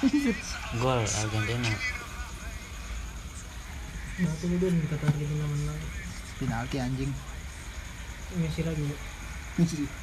[0.83, 1.71] gol Argentina
[4.13, 5.81] Nah, udah nih kata Argentina menang.
[6.37, 7.13] penalti anjing
[8.35, 8.83] Messi lagi.
[9.57, 10.02] marah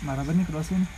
[0.00, 0.90] banget nih crossnya nih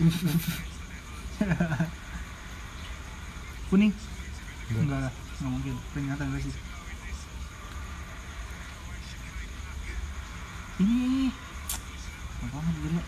[3.68, 3.92] kuning
[4.72, 6.56] enggak lah nggak mungkin peringatan gak sih
[10.80, 11.28] ini
[12.40, 13.04] apa banget gila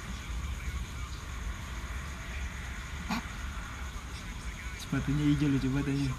[4.93, 6.13] sepatunya hijau lu coba tanya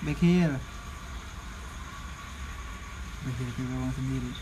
[0.00, 0.56] back heel
[3.28, 4.32] back heel ke gawang sendiri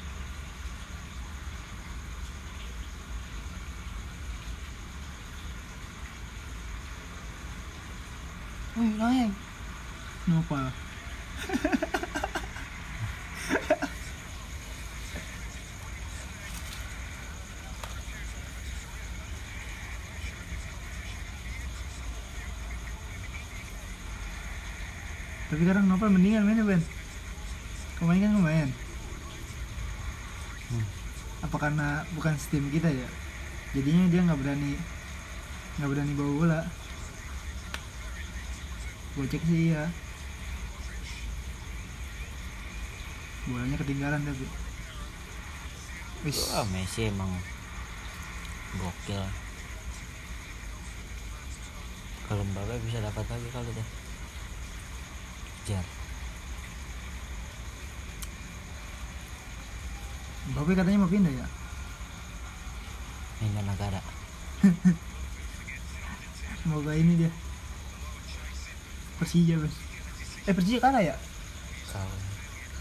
[8.78, 9.34] Wih, naik.
[10.22, 10.70] Kenapa?
[25.61, 26.80] Tapi sekarang Nopal mendingan mainnya Ben.
[28.00, 28.70] Kemarin kan lumayan.
[30.72, 30.86] Hmm.
[31.44, 33.04] Apa karena bukan steam kita ya?
[33.76, 34.80] Jadinya dia nggak berani
[35.76, 36.61] nggak berani bawa bola.
[39.20, 39.84] Gue cek sih ya
[43.44, 44.48] Bolanya ketinggalan tapi.
[46.24, 47.36] Wis, Wah Messi emang
[48.80, 49.28] gokil.
[52.32, 53.88] Kalau Mbappe bisa dapat lagi kali deh
[55.70, 55.86] kejar
[60.50, 61.46] Mbappe katanya mau pindah ya?
[63.40, 64.02] Ini negara.
[66.60, 67.30] Semoga ini dia.
[69.22, 69.70] Persija Ben
[70.48, 71.14] Eh Persija kalah ya?
[71.92, 72.18] kalau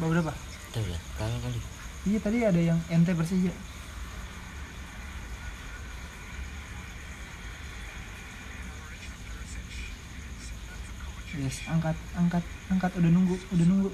[0.01, 0.33] Bawa berapa?
[0.73, 0.99] tahu ya.
[1.19, 1.59] Kalau kali.
[2.09, 3.53] Iya tadi ada yang ente Persija.
[11.49, 12.93] Yes, angkat, angkat, angkat.
[12.93, 13.89] Udah nunggu, udah nunggu.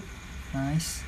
[0.52, 1.08] Nice.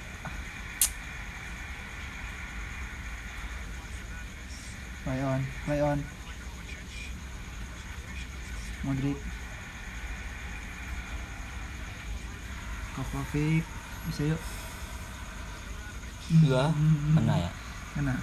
[5.04, 6.00] Play on, play on.
[8.88, 9.20] Modric.
[12.96, 13.68] Kovacic.
[14.08, 14.42] Bisa yuk.
[16.32, 17.12] Iya, Hmm.
[17.12, 17.52] kena ya
[17.92, 18.16] Kena.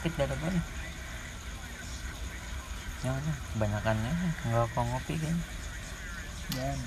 [0.00, 0.64] Sakit dada gue nih
[3.04, 4.12] jangan ya, kebanyakannya
[4.48, 5.36] nggak kok ngopi kan
[6.50, 6.78] Jangan.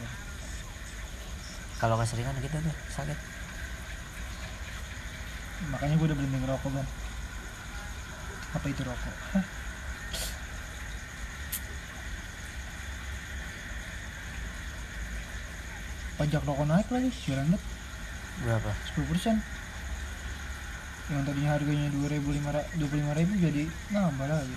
[1.78, 3.18] kalau keseringan gitu deh sakit
[5.72, 6.88] Makanya gue udah berhenti ngerokok kan.
[8.53, 9.16] Apa itu rokok?
[9.34, 9.45] Hah?
[16.20, 17.61] Pajak rokok naik lagi, banget.
[18.34, 19.62] berapa 10%
[21.11, 24.55] Yang tadinya harganya 2500 25.000 jadi nambah lagi.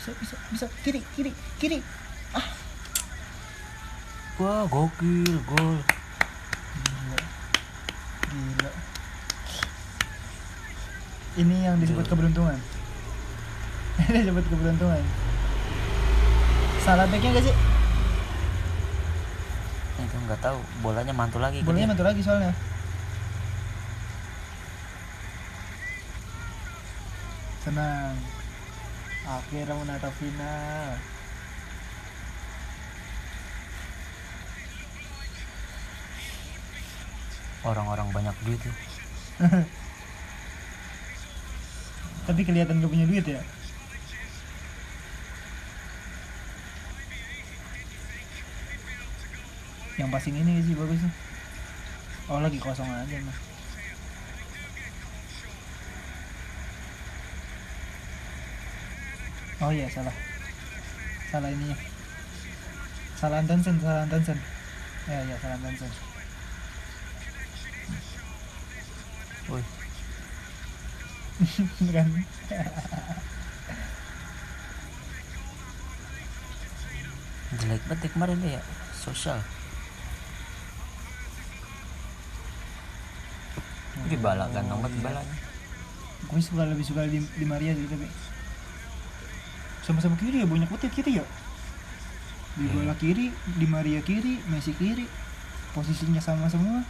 [0.00, 1.78] Bisa, bisa, bisa, kiri, kiri, kiri.
[4.40, 5.76] wah gokil gol
[6.80, 7.20] Gila.
[8.24, 8.70] Gila.
[11.44, 12.56] Ini yang disebut keberuntungan.
[14.08, 15.04] Ini disebut keberuntungan.
[16.80, 17.56] Salah backnya gak sih?
[20.00, 21.90] itu nggak tahu bolanya mantul lagi Bolanya dia.
[21.92, 22.50] mantul lagi soalnya.
[27.62, 28.16] Tenang.
[29.28, 30.96] Akhirnya menatap final.
[37.60, 38.76] orang-orang banyak duit tuh
[42.28, 43.42] Tapi kelihatan gak punya duit ya.
[49.98, 51.14] Yang passing ini sih bagus nih.
[52.30, 53.49] Oh lagi kosong aja mah.
[59.60, 60.14] Oh iya salah.
[61.28, 61.76] Salah ininya.
[63.20, 64.38] Salah Antonsen, salah Antonsen.
[65.04, 66.10] Ya ya salah Antonsen.
[69.50, 69.64] woi
[71.94, 72.08] kan.
[77.50, 78.62] jelek banget ya kemarin ya
[78.94, 79.42] sosial
[84.06, 85.36] di balak ganteng banget balaknya
[86.30, 88.06] gue suka lebih suka di, di Maria sih tapi
[89.90, 91.24] sama-sama kiri ya banyak banget ya kiri ya.
[92.50, 92.72] Di Iya.
[92.72, 95.06] bola kiri di Maria kiri Messi kiri
[95.70, 96.82] posisinya sama semua.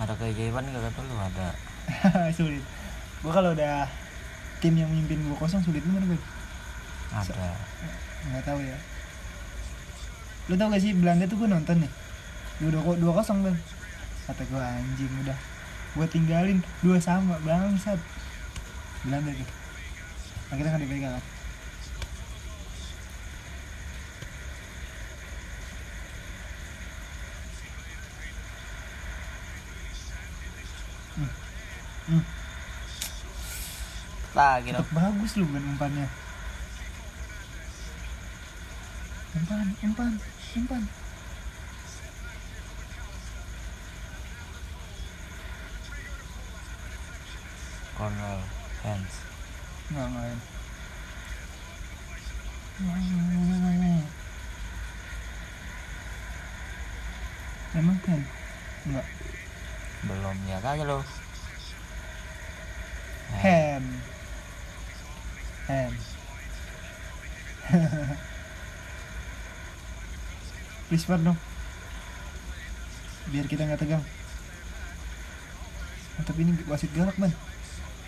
[0.00, 1.14] Ada keajaiban gak kata lu?
[1.14, 1.48] Ada.
[2.38, 2.64] Sulit.
[3.20, 3.84] Gue kalau udah
[4.60, 6.20] tim yang memimpin dua kosong sulit banget gue
[7.10, 7.48] ada.
[8.28, 8.76] Nggak tahu ya.
[10.48, 11.92] Lu tau gak sih Belanda tuh gue nonton nih.
[12.60, 13.56] Dua dua, dua kosong bang
[14.24, 15.38] kata gue anjing udah.
[15.92, 16.58] Gue tinggalin.
[16.80, 18.00] Dua sama bangsat
[19.00, 19.48] Belanda tuh
[20.50, 21.24] akhirnya kan dipegang kan
[31.10, 31.32] Hmm.
[32.06, 32.24] Hmm.
[34.30, 36.06] lagi dong bagus lu kan umpannya
[39.34, 40.12] umpan umpan
[40.54, 40.82] umpan
[47.96, 48.40] corner
[48.80, 49.14] hands
[49.90, 50.38] nggak main
[57.76, 58.20] emang kan
[58.88, 59.06] nggak.
[60.00, 61.04] Belum ya kagak lo
[63.44, 63.84] hand
[65.68, 65.96] hand
[70.90, 71.38] please Pak, dong.
[73.30, 74.02] Biar kita nggak tegang.
[76.18, 77.30] Oh, tapi ini wasit galak man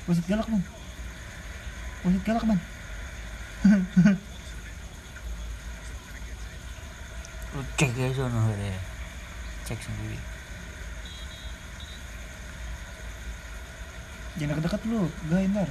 [0.06, 0.62] wasit galak man
[2.04, 2.58] wasit galak man
[7.52, 8.08] lu cek ya.
[8.16, 8.48] Sono
[9.68, 10.16] cek sendiri.
[14.40, 15.04] Jangan dekat-dekat lu.
[15.28, 15.68] Gak ntar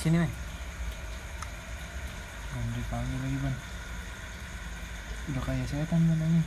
[0.00, 0.32] sini men
[2.48, 3.69] Belum dipanggil lagi ban
[5.28, 6.42] udah kayak setan man ini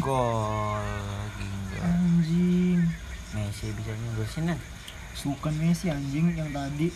[0.00, 0.80] gol
[1.36, 2.80] gingga anjing.
[3.34, 4.54] Messi bisa nyundur sini
[5.14, 6.90] Bukan Messi anjing yang tadi.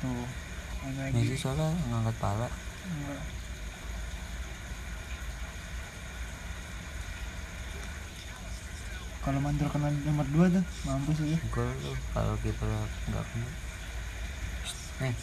[0.00, 0.24] Tuh
[0.84, 1.14] ada lagi.
[1.16, 2.48] Messi soalnya ngangkat pala.
[2.84, 3.24] Enggak.
[9.20, 12.68] Kalau mantul kena nomor 2 tuh mampus aja gol lu kalau kiper
[13.08, 13.48] nggak kena.
[15.00, 15.14] Nih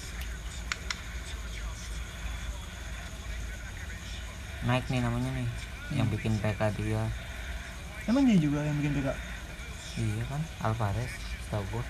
[4.68, 5.48] naik nih namanya nih
[5.96, 7.08] yang bikin PK dia.
[8.04, 9.08] Emang dia juga yang bikin PK?
[9.98, 11.10] iya kan Alvarez
[11.50, 11.82] tau gua.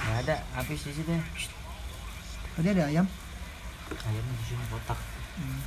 [0.00, 1.12] Nggak ada habis di situ.
[1.12, 1.22] Ya
[2.56, 3.06] Tadi ada ayam?
[3.92, 4.98] ayamnya di sini kotak.
[5.36, 5.60] Hmm.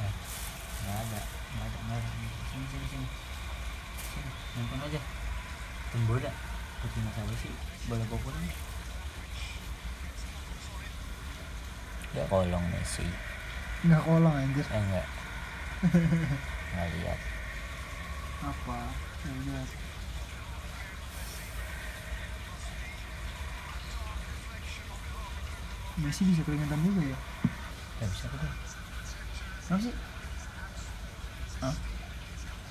[0.00, 0.12] Eh,
[0.82, 1.20] nggak ada
[1.52, 2.08] nggak ada nggak ada.
[2.48, 3.06] Sini sini sini.
[4.10, 5.00] Sini nonton aja.
[5.92, 6.34] Dah
[6.76, 7.52] Putih masalah sih
[7.88, 8.65] bola populer
[12.16, 13.04] ya kolong Messi
[13.84, 15.06] Nggak kolong anjir eh enggak
[16.72, 17.20] nggak lihat
[18.36, 18.78] Apa?
[19.26, 19.64] Udah.
[25.96, 27.18] Messi bisa keringetan juga ya?
[27.96, 28.38] nggak bisa tuh
[29.66, 29.94] Kenapa sih?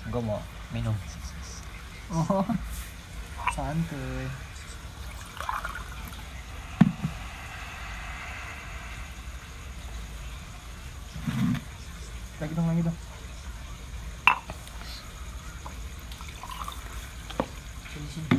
[0.05, 0.39] gue mau
[0.69, 0.93] minum
[2.13, 2.45] Oh,
[3.57, 4.29] santuy.
[12.45, 12.97] Lagi dong, lagi dong.
[17.89, 18.37] sini sini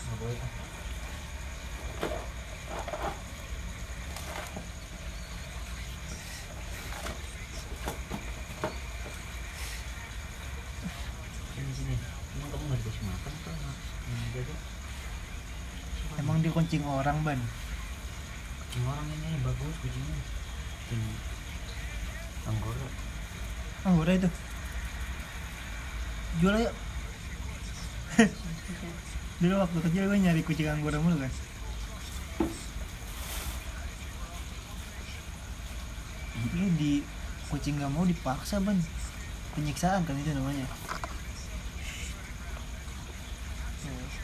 [0.00, 0.68] Nggak boleh.
[11.58, 11.94] sini sini
[12.38, 13.50] emang kamu nggak dikasih makan tuh
[14.08, 14.54] yang jaga
[16.48, 17.36] Emang dia kuncing orang, Ban.
[18.64, 20.16] kucing orang ini bagus kucingnya
[20.80, 21.04] kucing
[22.48, 22.88] anggora
[23.84, 24.30] Anggora itu.
[26.40, 26.72] Jual aja.
[29.44, 31.32] Dulu waktu kecil gue nyari kucing anggora mulu kan.
[36.56, 37.04] Lu di
[37.52, 38.80] kucing gak mau dipaksa ban
[39.52, 40.64] penyiksaan kan itu namanya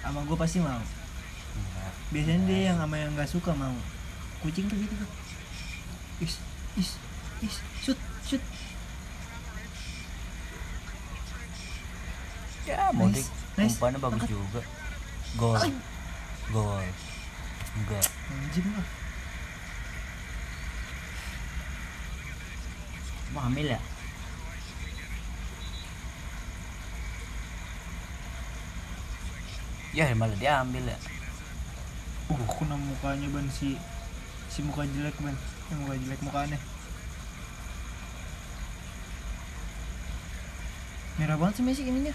[0.00, 1.03] sama gue pasti mau
[2.14, 3.74] biasanya dia yang sama yang nggak suka mau.
[4.40, 5.10] Kucing tuh gitu tuh
[6.22, 6.38] is
[6.78, 6.94] is
[7.42, 8.42] is shoot shoot.
[12.64, 13.74] Ya Modric Nice, nice.
[13.76, 14.30] umpannya bagus Angkat.
[14.30, 14.60] juga.
[15.36, 15.56] Gol.
[16.54, 16.86] Gol.
[17.74, 18.06] Enggak.
[18.30, 18.86] Anjing lah.
[23.34, 23.80] Mau hamil ya?
[29.94, 30.98] Ya malah dia ambil ya
[32.32, 33.76] uh kena mukanya ban si
[34.48, 35.36] si muka jelek ban
[35.68, 36.62] yang muka jelek muka aneh
[41.14, 42.10] merah banget sih Messi ininya.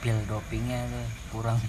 [0.00, 1.60] Pil dopingnya tuh kurang.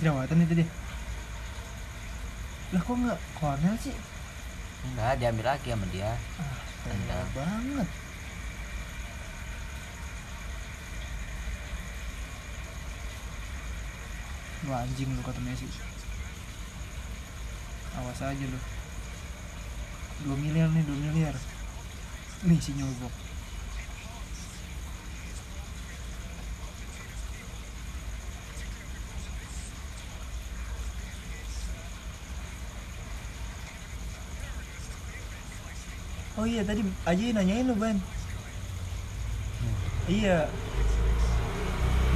[0.00, 0.68] Jerawatan itu dia
[2.72, 3.92] lah kok nggak cornel sih?
[4.88, 6.16] Enggak diambil lagi sama dia.
[6.40, 7.88] Ah tendang banget.
[14.66, 15.66] Lu anjing lu kata Messi.
[17.98, 18.58] Awas aja lu.
[20.26, 21.34] 2 miliar nih 2 miliar.
[22.46, 23.21] Nih si nyogok
[36.42, 37.94] Oh iya tadi aja nanyain lu ban
[40.10, 40.50] Iya.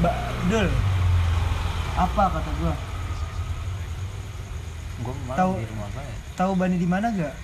[0.03, 0.17] Mbak
[0.51, 0.67] Dul.
[1.95, 2.75] Apa kata gua?
[4.99, 6.17] Gue malah Tahu- di rumah gue ya?
[6.35, 7.35] Tahu Bani di mana gak?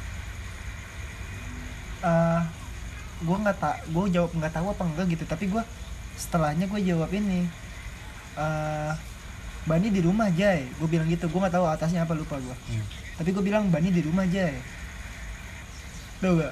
[2.02, 2.40] Eh
[3.22, 5.62] gua nggak tak gua jawab nggak tahu apa enggak gitu tapi gua
[6.18, 7.46] setelahnya gue jawab ini.
[8.34, 8.92] Eh
[9.62, 12.58] Bani di rumah Jay gue bilang gitu gue nggak tahu atasnya apa lupa gua.
[12.66, 12.82] Hmm.
[13.14, 14.58] tapi gue bilang Bani di rumah Jay
[16.18, 16.50] tau gak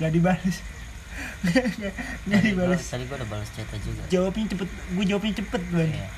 [0.00, 0.56] nggak dibalas.
[2.28, 2.82] Nggak dibalas.
[2.92, 4.02] tadi gue udah balas chat juga.
[4.12, 6.08] Jawabnya cepet gue jawabnya cepet Ban Iya.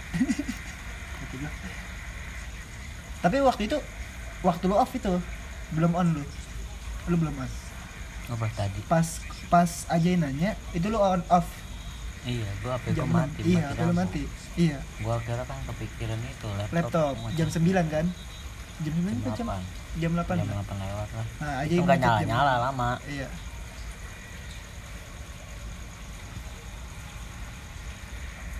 [1.38, 1.50] Gua.
[3.22, 3.78] tapi waktu itu
[4.42, 5.14] waktu lu off itu
[5.74, 6.24] belum on lu.
[7.10, 7.50] Lu belum on.
[8.34, 8.80] Apa tadi.
[8.90, 9.06] Pas
[9.48, 11.46] pas aja nanya itu lu on off.
[12.26, 14.22] Iya gue HP gue jam mati iya mati apa mati
[14.58, 14.78] iya.
[14.98, 17.62] Gue kira kan kepikiran itu laptop laptop jam cek.
[17.62, 18.06] 9 kan?
[18.82, 19.46] Jam 9 jam apa jam?
[19.46, 20.66] 8 jam 8 jam lah.
[20.66, 21.26] 8 lewat lah.
[21.38, 22.90] Nah aja itu ngecek nyala nyala lama.
[23.06, 23.28] Iya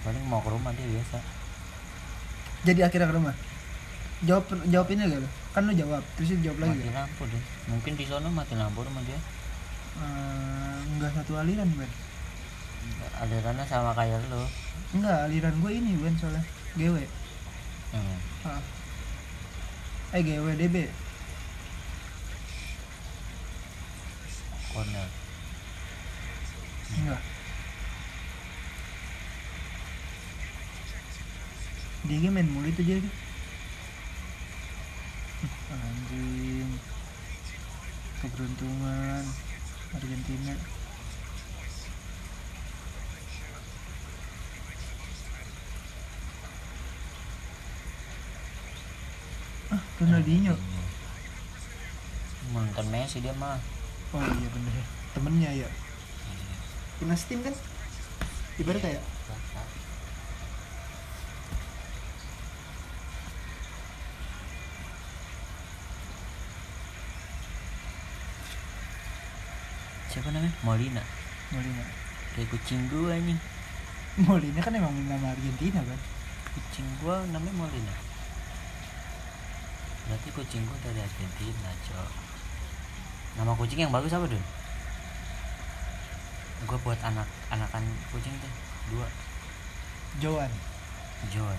[0.07, 1.19] paling mau ke rumah dia biasa.
[2.67, 3.35] Jadi akhirnya ke rumah?
[4.27, 5.29] Jawab jawab ini gak lu?
[5.55, 6.97] Kan lu jawab terus dia jawab lagi mati gak?
[6.99, 7.45] lampu deh.
[7.71, 9.19] Mungkin di sana mati lampu rumah dia.
[9.99, 11.91] Eh, enggak satu aliran Ben.
[13.19, 14.47] Alirannya sama kayak lo
[14.95, 16.43] enggak aliran gue ini Ben soalnya.
[16.79, 16.97] GW
[17.93, 18.19] hmm.
[18.47, 18.63] Ah.
[20.15, 20.77] eh GWDB
[24.71, 25.09] corner
[26.95, 27.23] enggak
[32.07, 33.09] dia main mulu itu jadi.
[35.73, 36.71] Anjing.
[38.23, 39.25] Keberuntungan.
[39.89, 40.55] Argentina.
[49.69, 50.55] Ah Ronaldinho.
[52.53, 53.59] Mantan Messi dia mah.
[54.13, 54.73] Oh iya bener.
[54.73, 55.69] Ya temennya ya.
[56.99, 57.55] Punya Steam kan?
[58.59, 59.03] Ibarat kayak
[70.29, 70.57] siapa namanya?
[70.61, 71.03] Molina.
[71.57, 71.85] Molina.
[72.37, 73.39] Kayak kucing gua nih
[74.29, 76.01] Molina kan emang nama Argentina kan
[76.53, 77.95] kucing gua namanya Molina.
[80.05, 82.11] Berarti kucing gua dari Argentina cok.
[83.41, 84.45] Nama kucing yang bagus apa dun?
[86.69, 88.53] Gua buat anak anakan kucing tuh
[88.93, 89.09] dua.
[90.21, 90.53] Joan
[91.33, 91.57] Joy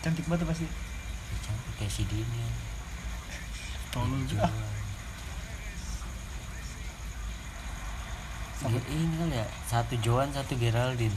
[0.00, 0.64] cantik banget pasti.
[1.44, 2.40] Cantik kayak si Dini.
[3.92, 4.75] Tolol Joy
[8.56, 9.46] Sama- Ge- ini kali ya.
[9.68, 11.14] Satu Joan satu Geraldine.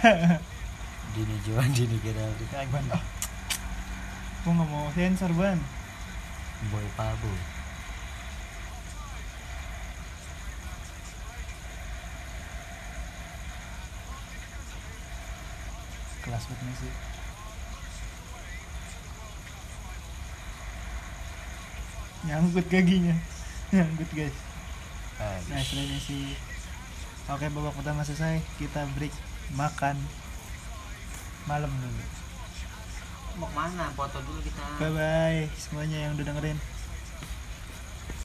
[1.14, 2.50] Dini Joan Dini Geraldine.
[2.72, 3.02] Ban, ah.
[4.40, 5.60] gua nggak mau sensor ban
[6.72, 7.28] Boy Pabo
[16.22, 16.90] kelas banget Messi
[22.26, 23.16] nyangkut kakinya.
[23.72, 24.36] Nyangkut guys.
[25.48, 26.36] Nah setelah Messi
[27.30, 28.42] oke babak pertama selesai.
[28.58, 29.14] Kita break
[29.54, 29.96] makan
[31.46, 32.04] malam dulu.
[33.38, 33.86] Mau ke mana?
[33.94, 34.62] Foto dulu kita.
[34.82, 36.58] Bye bye semuanya yang udah dengerin